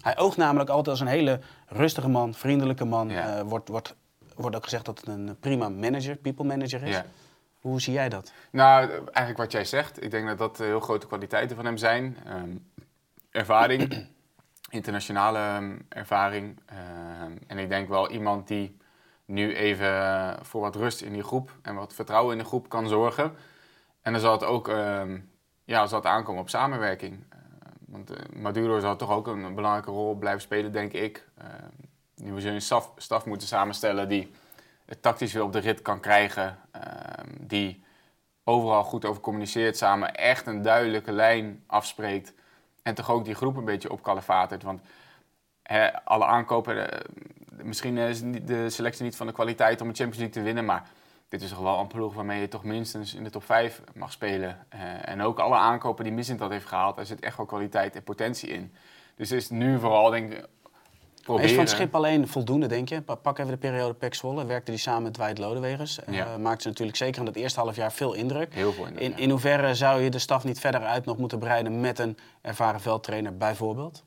Hij 0.00 0.18
oogt 0.18 0.36
namelijk 0.36 0.70
altijd 0.70 0.88
als 0.88 1.00
een 1.00 1.06
hele 1.06 1.40
rustige 1.66 2.08
man, 2.08 2.34
vriendelijke 2.34 2.84
man. 2.84 3.08
Ja. 3.08 3.44
wordt, 3.44 3.68
wordt, 3.68 3.94
wordt 4.34 4.56
ook 4.56 4.64
gezegd 4.64 4.84
dat 4.84 4.98
het 4.98 5.08
een 5.08 5.36
prima 5.40 5.68
manager, 5.68 6.16
people 6.16 6.44
manager 6.44 6.82
is. 6.82 7.00
Hoe 7.60 7.80
zie 7.80 7.92
jij 7.92 8.08
dat? 8.08 8.32
Nou, 8.50 8.90
eigenlijk 8.90 9.36
wat 9.36 9.52
jij 9.52 9.64
zegt. 9.64 10.02
Ik 10.02 10.10
denk 10.10 10.26
dat 10.26 10.38
dat 10.38 10.58
heel 10.58 10.80
grote 10.80 11.06
kwaliteiten 11.06 11.56
van 11.56 11.64
hem 11.64 11.76
zijn. 11.76 12.16
Um, 12.28 12.70
ervaring, 13.36 14.06
internationale 14.70 15.38
ehm, 15.38 15.78
ervaring. 15.88 16.60
Ehm, 16.66 17.32
en 17.46 17.58
ik 17.58 17.68
denk 17.68 17.88
wel 17.88 18.10
iemand 18.10 18.48
die 18.48 18.76
nu 19.24 19.54
even 19.54 20.36
voor 20.44 20.60
wat 20.60 20.76
rust 20.76 21.00
in 21.00 21.12
die 21.12 21.22
groep 21.22 21.58
en 21.62 21.74
wat 21.74 21.94
vertrouwen 21.94 22.32
in 22.32 22.38
de 22.38 22.48
groep 22.48 22.68
kan 22.68 22.88
zorgen. 22.88 23.34
En 24.02 24.12
dan 24.12 24.20
zal 24.20 24.32
het 24.32 24.44
ook 24.44 24.68
ehm, 24.68 25.18
ja, 25.64 25.86
zal 25.86 25.98
het 25.98 26.08
aankomen 26.08 26.40
op 26.40 26.48
samenwerking. 26.48 27.24
want 27.86 28.10
uh, 28.10 28.16
Maduro 28.42 28.80
zal 28.80 28.96
toch 28.96 29.10
ook 29.10 29.26
een 29.26 29.54
belangrijke 29.54 29.90
rol 29.90 30.14
blijven 30.14 30.40
spelen, 30.40 30.72
denk 30.72 30.92
ik. 30.92 31.28
nu 32.14 32.32
we 32.32 32.48
een 32.48 32.62
staf, 32.62 32.92
staf 32.96 33.26
moeten 33.26 33.48
samenstellen 33.48 34.08
die 34.08 34.30
het 34.84 35.02
tactisch 35.02 35.32
weer 35.32 35.42
op 35.42 35.52
de 35.52 35.58
rit 35.58 35.82
kan 35.82 36.00
krijgen. 36.00 36.58
die 37.40 37.84
overal 38.44 38.84
goed 38.84 39.04
over 39.04 39.22
communiceert, 39.22 39.76
samen 39.76 40.14
echt 40.14 40.46
een 40.46 40.62
duidelijke 40.62 41.12
lijn 41.12 41.64
afspreekt. 41.66 42.34
En 42.86 42.94
toch 42.94 43.10
ook 43.10 43.24
die 43.24 43.34
groep 43.34 43.56
een 43.56 43.64
beetje 43.64 43.90
opkalefatert. 43.90 44.62
Want 44.62 44.80
alle 46.04 46.24
aankopen, 46.24 46.90
eh, 46.90 47.00
misschien 47.62 47.98
is 47.98 48.22
de 48.22 48.70
selectie 48.70 49.04
niet 49.04 49.16
van 49.16 49.26
de 49.26 49.32
kwaliteit 49.32 49.80
om 49.80 49.88
de 49.88 49.94
Champions 49.94 50.16
League 50.18 50.34
te 50.34 50.42
winnen. 50.42 50.64
Maar 50.64 50.88
dit 51.28 51.42
is 51.42 51.48
toch 51.48 51.58
wel 51.58 51.78
een 51.78 51.86
ploeg 51.86 52.14
waarmee 52.14 52.40
je 52.40 52.48
toch 52.48 52.64
minstens 52.64 53.14
in 53.14 53.24
de 53.24 53.30
top 53.30 53.44
5 53.44 53.82
mag 53.94 54.12
spelen. 54.12 54.66
Uh, 54.74 55.08
en 55.08 55.22
ook 55.22 55.38
alle 55.38 55.54
aankopen 55.54 56.04
die 56.04 56.12
Missint 56.12 56.38
dat 56.38 56.50
heeft 56.50 56.66
gehaald, 56.66 56.96
daar 56.96 57.06
zit 57.06 57.20
echt 57.20 57.36
wel 57.36 57.46
kwaliteit 57.46 57.96
en 57.96 58.02
potentie 58.02 58.48
in. 58.48 58.74
Dus 59.14 59.30
is 59.30 59.50
nu 59.50 59.78
vooral 59.78 60.10
denk 60.10 60.32
ik 60.32 60.46
Proberen. 61.26 61.50
Is 61.50 61.56
Van 61.56 61.66
Schip 61.68 61.94
alleen 61.94 62.28
voldoende, 62.28 62.66
denk 62.66 62.88
je? 62.88 63.02
Pak 63.02 63.38
even 63.38 63.50
de 63.50 63.56
periode 63.56 63.94
Pek 63.94 64.14
Zwolle. 64.14 64.46
Werkte 64.46 64.70
die 64.70 64.80
samen 64.80 65.02
met 65.02 65.14
Dwight 65.14 65.38
Lodewegers. 65.38 66.04
Eh, 66.04 66.14
ja. 66.14 66.26
Uh, 66.26 66.36
maakte 66.36 66.62
ze 66.62 66.68
natuurlijk 66.68 66.96
zeker 66.96 67.20
in 67.20 67.26
het 67.26 67.36
eerste 67.36 67.60
half 67.60 67.76
jaar 67.76 67.92
veel 67.92 68.12
indruk. 68.14 68.54
Heel 68.54 68.72
veel 68.72 68.86
indruk, 68.86 69.02
in, 69.02 69.18
in 69.18 69.30
hoeverre 69.30 69.74
zou 69.74 70.00
je 70.00 70.10
de 70.10 70.18
staf 70.18 70.44
niet 70.44 70.60
verder 70.60 70.80
uit 70.80 71.04
nog 71.04 71.18
moeten 71.18 71.38
breiden 71.38 71.80
met 71.80 71.98
een 71.98 72.18
ervaren 72.40 72.80
veldtrainer 72.80 73.36
bijvoorbeeld? 73.36 74.04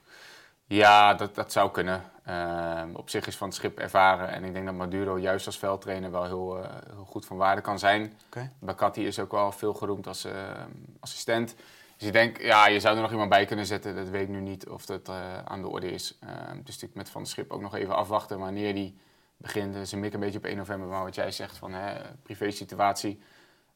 Ja, 0.66 1.14
dat, 1.14 1.36
dat 1.36 1.52
zou 1.52 1.72
kunnen. 1.72 2.04
Uh, 2.30 2.82
op 2.94 3.10
zich 3.10 3.28
is 3.28 3.38
Van 3.38 3.52
Schip 3.52 3.80
ervaren. 3.80 4.30
En 4.30 4.44
ik 4.44 4.54
denk 4.54 4.66
dat 4.66 4.76
Maduro 4.76 5.18
juist 5.18 5.46
als 5.46 5.58
veldtrainer 5.58 6.12
wel 6.12 6.26
heel, 6.26 6.58
uh, 6.58 6.66
heel 6.94 7.06
goed 7.06 7.26
van 7.26 7.38
waarde 7.38 7.62
kan 7.62 7.80
zijn. 7.80 8.14
Okay. 8.26 8.50
Bakati 8.60 9.08
is 9.08 9.20
ook 9.20 9.32
wel 9.32 9.52
veel 9.52 9.74
geroemd 9.74 10.08
als 10.08 10.28
assistent. 11.00 11.56
Dus 12.00 12.08
ik 12.08 12.14
denk, 12.14 12.42
ja, 12.42 12.68
je 12.68 12.80
zou 12.80 12.96
er 12.96 13.02
nog 13.02 13.12
iemand 13.12 13.30
bij 13.30 13.46
kunnen 13.46 13.66
zetten. 13.66 13.96
Dat 13.96 14.10
weet 14.10 14.22
ik 14.22 14.30
nu 14.30 14.40
niet 14.40 14.68
of 14.68 14.86
dat 14.86 15.10
uh, 15.10 15.38
aan 15.44 15.62
de 15.62 15.68
orde 15.68 15.92
is. 15.92 16.18
Uh, 16.24 16.30
dus 16.64 16.84
ik 16.84 16.94
met 16.94 17.10
Van 17.10 17.26
Schip 17.26 17.52
ook 17.52 17.62
nog 17.62 17.76
even 17.76 17.96
afwachten 17.96 18.40
wanneer 18.40 18.74
die 18.74 18.98
begint. 19.38 19.88
Ze 19.88 19.98
mik 19.98 20.14
een 20.14 20.20
beetje 20.20 20.38
op 20.38 20.46
1 20.46 20.58
november, 20.58 20.88
maar 20.88 21.04
wat 21.04 21.16
jij 21.16 21.32
zegt 21.32 21.58
van 21.58 21.74
hè, 21.74 22.02
privé 22.24 22.52
situatie. 22.52 23.22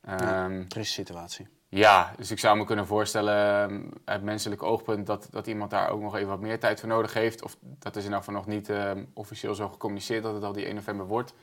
Um, 0.10 0.18
ja, 0.18 0.44
ehm, 0.44 0.84
situatie. 0.84 1.48
Ja, 1.70 2.14
dus 2.18 2.32
ik 2.32 2.40
zou 2.40 2.58
me 2.58 2.66
kunnen 2.66 2.88
voorstellen 2.88 3.72
um, 3.72 3.90
uit 4.06 4.24
menselijk 4.24 4.64
oogpunt 4.64 5.06
dat, 5.06 5.28
dat 5.32 5.48
iemand 5.48 5.72
daar 5.72 5.90
ook 5.90 6.02
nog 6.02 6.16
even 6.16 6.28
wat 6.28 6.40
meer 6.40 6.60
tijd 6.60 6.80
voor 6.80 6.90
nodig 6.90 7.14
heeft. 7.14 7.44
Of 7.44 7.58
dat 7.62 7.96
is 7.96 8.06
in 8.06 8.14
geval 8.14 8.34
nog 8.34 8.46
niet 8.46 8.70
uh, 8.70 8.92
officieel 9.14 9.56
zo 9.56 9.70
gecommuniceerd 9.70 10.24
dat 10.24 10.34
het 10.34 10.44
al 10.44 10.54
die 10.54 10.66
1 10.66 10.76
november 10.76 11.06
wordt. 11.06 11.34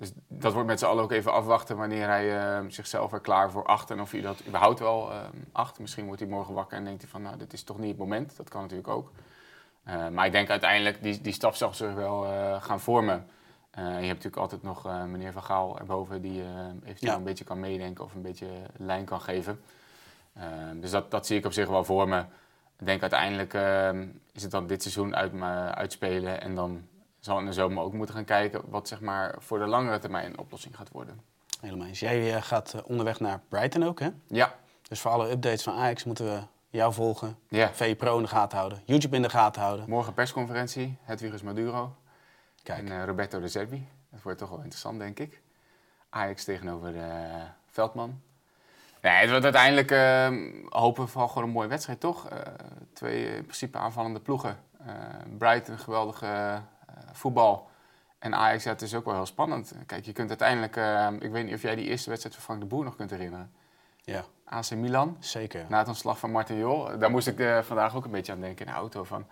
Dus 0.00 0.12
dat 0.28 0.52
wordt 0.52 0.68
met 0.68 0.78
z'n 0.78 0.84
allen 0.84 1.02
ook 1.02 1.12
even 1.12 1.32
afwachten 1.32 1.76
wanneer 1.76 2.06
hij 2.06 2.60
uh, 2.62 2.70
zichzelf 2.70 3.12
er 3.12 3.20
klaar 3.20 3.50
voor 3.50 3.66
acht. 3.66 3.90
En 3.90 4.00
of 4.00 4.10
hij 4.10 4.20
dat 4.20 4.42
überhaupt 4.46 4.78
wel 4.78 5.12
uh, 5.12 5.18
acht. 5.52 5.78
Misschien 5.78 6.04
wordt 6.04 6.20
hij 6.20 6.30
morgen 6.30 6.54
wakker 6.54 6.78
en 6.78 6.84
denkt 6.84 7.02
hij 7.02 7.10
van, 7.10 7.22
nou, 7.22 7.36
dit 7.36 7.52
is 7.52 7.62
toch 7.62 7.78
niet 7.78 7.88
het 7.88 7.98
moment. 7.98 8.36
Dat 8.36 8.48
kan 8.48 8.60
natuurlijk 8.60 8.88
ook. 8.88 9.10
Uh, 9.88 10.08
maar 10.08 10.26
ik 10.26 10.32
denk 10.32 10.50
uiteindelijk, 10.50 11.02
die, 11.02 11.20
die 11.20 11.32
staf 11.32 11.56
zal 11.56 11.74
zich 11.74 11.94
wel 11.94 12.22
gaan 12.60 12.80
vormen. 12.80 13.26
je 13.74 13.80
hebt 13.80 14.06
natuurlijk 14.06 14.36
altijd 14.36 14.62
nog 14.62 14.84
meneer 15.06 15.32
Van 15.32 15.42
Gaal 15.42 15.78
erboven, 15.78 16.22
die 16.22 16.42
eventueel 16.84 17.12
ja. 17.12 17.18
een 17.18 17.24
beetje 17.24 17.44
kan 17.44 17.60
meedenken 17.60 18.04
of 18.04 18.14
een 18.14 18.22
beetje 18.22 18.48
lijn 18.76 19.04
kan 19.04 19.20
geven. 19.20 19.60
dus 20.74 20.90
dat, 20.90 21.10
dat 21.10 21.26
zie 21.26 21.38
ik 21.38 21.44
op 21.44 21.52
zich 21.52 21.68
wel 21.68 21.84
voor 21.84 22.08
me. 22.08 22.18
Ik 22.78 22.86
denk 22.86 23.00
uiteindelijk 23.00 23.54
is 24.32 24.42
het 24.42 24.50
dan 24.50 24.66
dit 24.66 24.82
seizoen 24.82 25.16
uit, 25.16 25.40
uitspelen 25.74 26.40
en 26.40 26.54
dan 26.54 26.88
zal 27.20 27.38
in 27.38 27.46
de 27.46 27.52
zomer 27.52 27.82
ook 27.82 27.92
moeten 27.92 28.14
gaan 28.14 28.24
kijken 28.24 28.62
wat 28.68 28.88
zeg 28.88 29.00
maar, 29.00 29.34
voor 29.38 29.58
de 29.58 29.66
langere 29.66 29.98
termijn 29.98 30.26
een 30.26 30.38
oplossing 30.38 30.76
gaat 30.76 30.90
worden. 30.90 31.20
Helemaal 31.60 31.86
eens. 31.86 32.00
Jij 32.00 32.34
uh, 32.34 32.42
gaat 32.42 32.72
uh, 32.76 32.80
onderweg 32.84 33.20
naar 33.20 33.40
Brighton 33.48 33.82
ook, 33.82 34.00
hè? 34.00 34.08
Ja. 34.26 34.54
Dus 34.88 35.00
voor 35.00 35.10
alle 35.10 35.30
updates 35.30 35.62
van 35.62 35.74
Ajax 35.74 36.04
moeten 36.04 36.24
we 36.24 36.40
jou 36.70 36.92
volgen, 36.92 37.38
ja. 37.48 37.72
VE 37.72 37.94
Pro 37.94 38.16
in 38.16 38.22
de 38.22 38.28
gaten 38.28 38.58
houden, 38.58 38.82
YouTube 38.84 39.16
in 39.16 39.22
de 39.22 39.30
gaten 39.30 39.62
houden. 39.62 39.84
Morgen 39.88 40.14
persconferentie, 40.14 40.96
Hedwigus 41.02 41.42
Maduro 41.42 41.96
Kijk. 42.62 42.78
en 42.78 42.86
uh, 42.86 43.04
Roberto 43.04 43.40
de 43.40 43.48
Zerbi. 43.48 43.88
Dat 44.10 44.22
wordt 44.22 44.38
toch 44.38 44.48
wel 44.48 44.58
interessant, 44.58 44.98
denk 44.98 45.18
ik. 45.18 45.40
Ajax 46.10 46.44
tegenover 46.44 46.94
Veldman. 47.66 48.20
Nee, 49.00 49.12
het 49.12 49.30
wordt 49.30 49.44
uiteindelijk 49.44 49.90
ehm, 49.90 50.50
hopen 50.68 51.04
we 51.04 51.10
vooral 51.10 51.28
gewoon 51.28 51.44
een 51.44 51.54
mooie 51.54 51.68
wedstrijd, 51.68 52.00
toch? 52.00 52.28
twee 52.92 53.36
in 53.36 53.42
principe 53.42 53.78
aanvallende 53.78 54.20
ploegen. 54.20 54.58
Brighton, 55.38 55.78
geweldige 55.78 56.62
voetbal. 57.12 57.68
En 58.18 58.34
Ajax, 58.34 58.64
ja, 58.64 58.70
het 58.70 58.82
is 58.82 58.94
ook 58.94 59.04
wel 59.04 59.14
heel 59.14 59.26
spannend. 59.26 59.72
Kijk, 59.86 60.04
je 60.04 60.12
kunt 60.12 60.28
uiteindelijk... 60.28 60.76
Uh, 60.76 61.08
ik 61.18 61.30
weet 61.30 61.44
niet 61.44 61.54
of 61.54 61.62
jij 61.62 61.74
die 61.74 61.86
eerste 61.86 62.08
wedstrijd 62.08 62.34
van 62.36 62.44
Frank 62.44 62.60
de 62.60 62.66
Boer 62.66 62.84
nog 62.84 62.96
kunt 62.96 63.10
herinneren. 63.10 63.52
Ja. 64.02 64.24
AC 64.44 64.70
Milan. 64.70 65.16
Zeker. 65.20 65.64
Na 65.68 65.78
het 65.78 65.88
ontslag 65.88 66.18
van 66.18 66.30
Martin 66.30 66.56
Jol. 66.56 66.98
Daar 66.98 67.10
moest 67.10 67.26
ik 67.26 67.38
uh, 67.38 67.58
vandaag 67.62 67.96
ook 67.96 68.04
een 68.04 68.10
beetje 68.10 68.32
aan 68.32 68.40
denken 68.40 68.66
in 68.66 68.72
de 68.72 68.78
auto. 68.78 69.04
Van. 69.04 69.26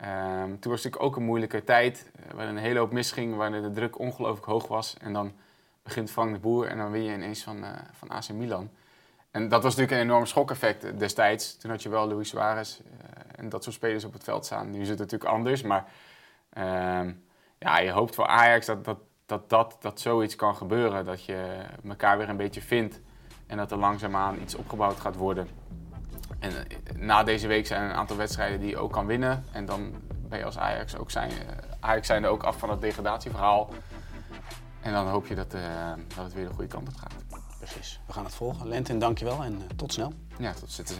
Um, 0.00 0.60
toen 0.60 0.72
was 0.72 0.82
het 0.82 0.92
natuurlijk 0.92 1.02
ook 1.02 1.16
een 1.16 1.24
moeilijke 1.24 1.64
tijd. 1.64 2.10
Uh, 2.26 2.32
waar 2.34 2.48
een 2.48 2.56
hele 2.56 2.78
hoop 2.78 2.92
misging, 2.92 3.36
waar 3.36 3.50
de 3.50 3.70
druk 3.70 3.98
ongelooflijk 3.98 4.46
hoog 4.46 4.66
was. 4.66 4.96
En 5.00 5.12
dan 5.12 5.32
begint 5.82 6.10
Frank 6.10 6.32
de 6.32 6.40
Boer 6.40 6.66
en 6.66 6.78
dan 6.78 6.90
win 6.90 7.02
je 7.02 7.14
ineens 7.14 7.42
van, 7.42 7.64
van 7.92 8.08
AC 8.08 8.28
Milan. 8.28 8.70
En 9.30 9.48
dat 9.48 9.62
was 9.62 9.76
natuurlijk 9.76 10.02
een 10.02 10.08
enorm 10.08 10.26
schokeffect 10.26 10.98
destijds. 10.98 11.56
Toen 11.56 11.70
had 11.70 11.82
je 11.82 11.88
wel 11.88 12.08
Luis 12.08 12.28
Suarez 12.28 12.80
en 13.36 13.48
dat 13.48 13.62
soort 13.62 13.74
spelers 13.74 14.04
op 14.04 14.12
het 14.12 14.24
veld 14.24 14.44
staan. 14.44 14.70
Nu 14.70 14.80
is 14.80 14.88
het 14.88 14.98
natuurlijk 14.98 15.30
anders, 15.30 15.62
maar 15.62 15.84
Ehm, 16.56 17.12
ja, 17.58 17.78
je 17.78 17.90
hoopt 17.90 18.14
voor 18.14 18.26
Ajax 18.26 18.66
dat 18.66 18.84
dat, 18.84 18.98
dat, 19.26 19.48
dat 19.48 19.76
dat 19.80 20.00
zoiets 20.00 20.36
kan 20.36 20.56
gebeuren. 20.56 21.04
Dat 21.04 21.24
je 21.24 21.64
elkaar 21.88 22.18
weer 22.18 22.28
een 22.28 22.36
beetje 22.36 22.62
vindt. 22.62 23.00
En 23.46 23.56
dat 23.56 23.70
er 23.70 23.78
langzaamaan 23.78 24.40
iets 24.42 24.54
opgebouwd 24.54 25.00
gaat 25.00 25.16
worden. 25.16 25.48
En 26.38 26.68
eh, 26.68 26.76
na 26.96 27.22
deze 27.22 27.46
week 27.46 27.66
zijn 27.66 27.82
er 27.82 27.90
een 27.90 27.96
aantal 27.96 28.16
wedstrijden 28.16 28.60
die 28.60 28.68
je 28.68 28.78
ook 28.78 28.92
kan 28.92 29.06
winnen. 29.06 29.44
En 29.52 29.66
dan 29.66 29.94
ben 30.28 30.38
je 30.38 30.44
als 30.44 30.58
Ajax 30.58 30.96
ook 30.96 31.10
zijn, 31.10 31.30
eh, 31.30 31.36
Ajax 31.80 32.06
zijn 32.06 32.24
er 32.24 32.30
ook 32.30 32.42
af 32.42 32.58
van 32.58 32.70
het 32.70 32.80
degradatieverhaal. 32.80 33.70
En 34.80 34.92
dan 34.92 35.06
hoop 35.06 35.26
je 35.26 35.34
dat, 35.34 35.54
uh, 35.54 35.62
dat 36.14 36.24
het 36.24 36.34
weer 36.34 36.48
de 36.48 36.54
goede 36.54 36.68
kant 36.68 36.88
op 36.88 36.96
gaat. 36.96 37.14
Precies. 37.58 38.00
We 38.06 38.12
gaan 38.12 38.24
het 38.24 38.34
volgen. 38.34 38.68
Lentin, 38.68 38.98
dankjewel 38.98 39.42
en 39.42 39.52
uh, 39.52 39.60
tot 39.76 39.92
snel. 39.92 40.12
Ja, 40.38 40.52
tot 40.52 40.72
ziens. 40.72 40.94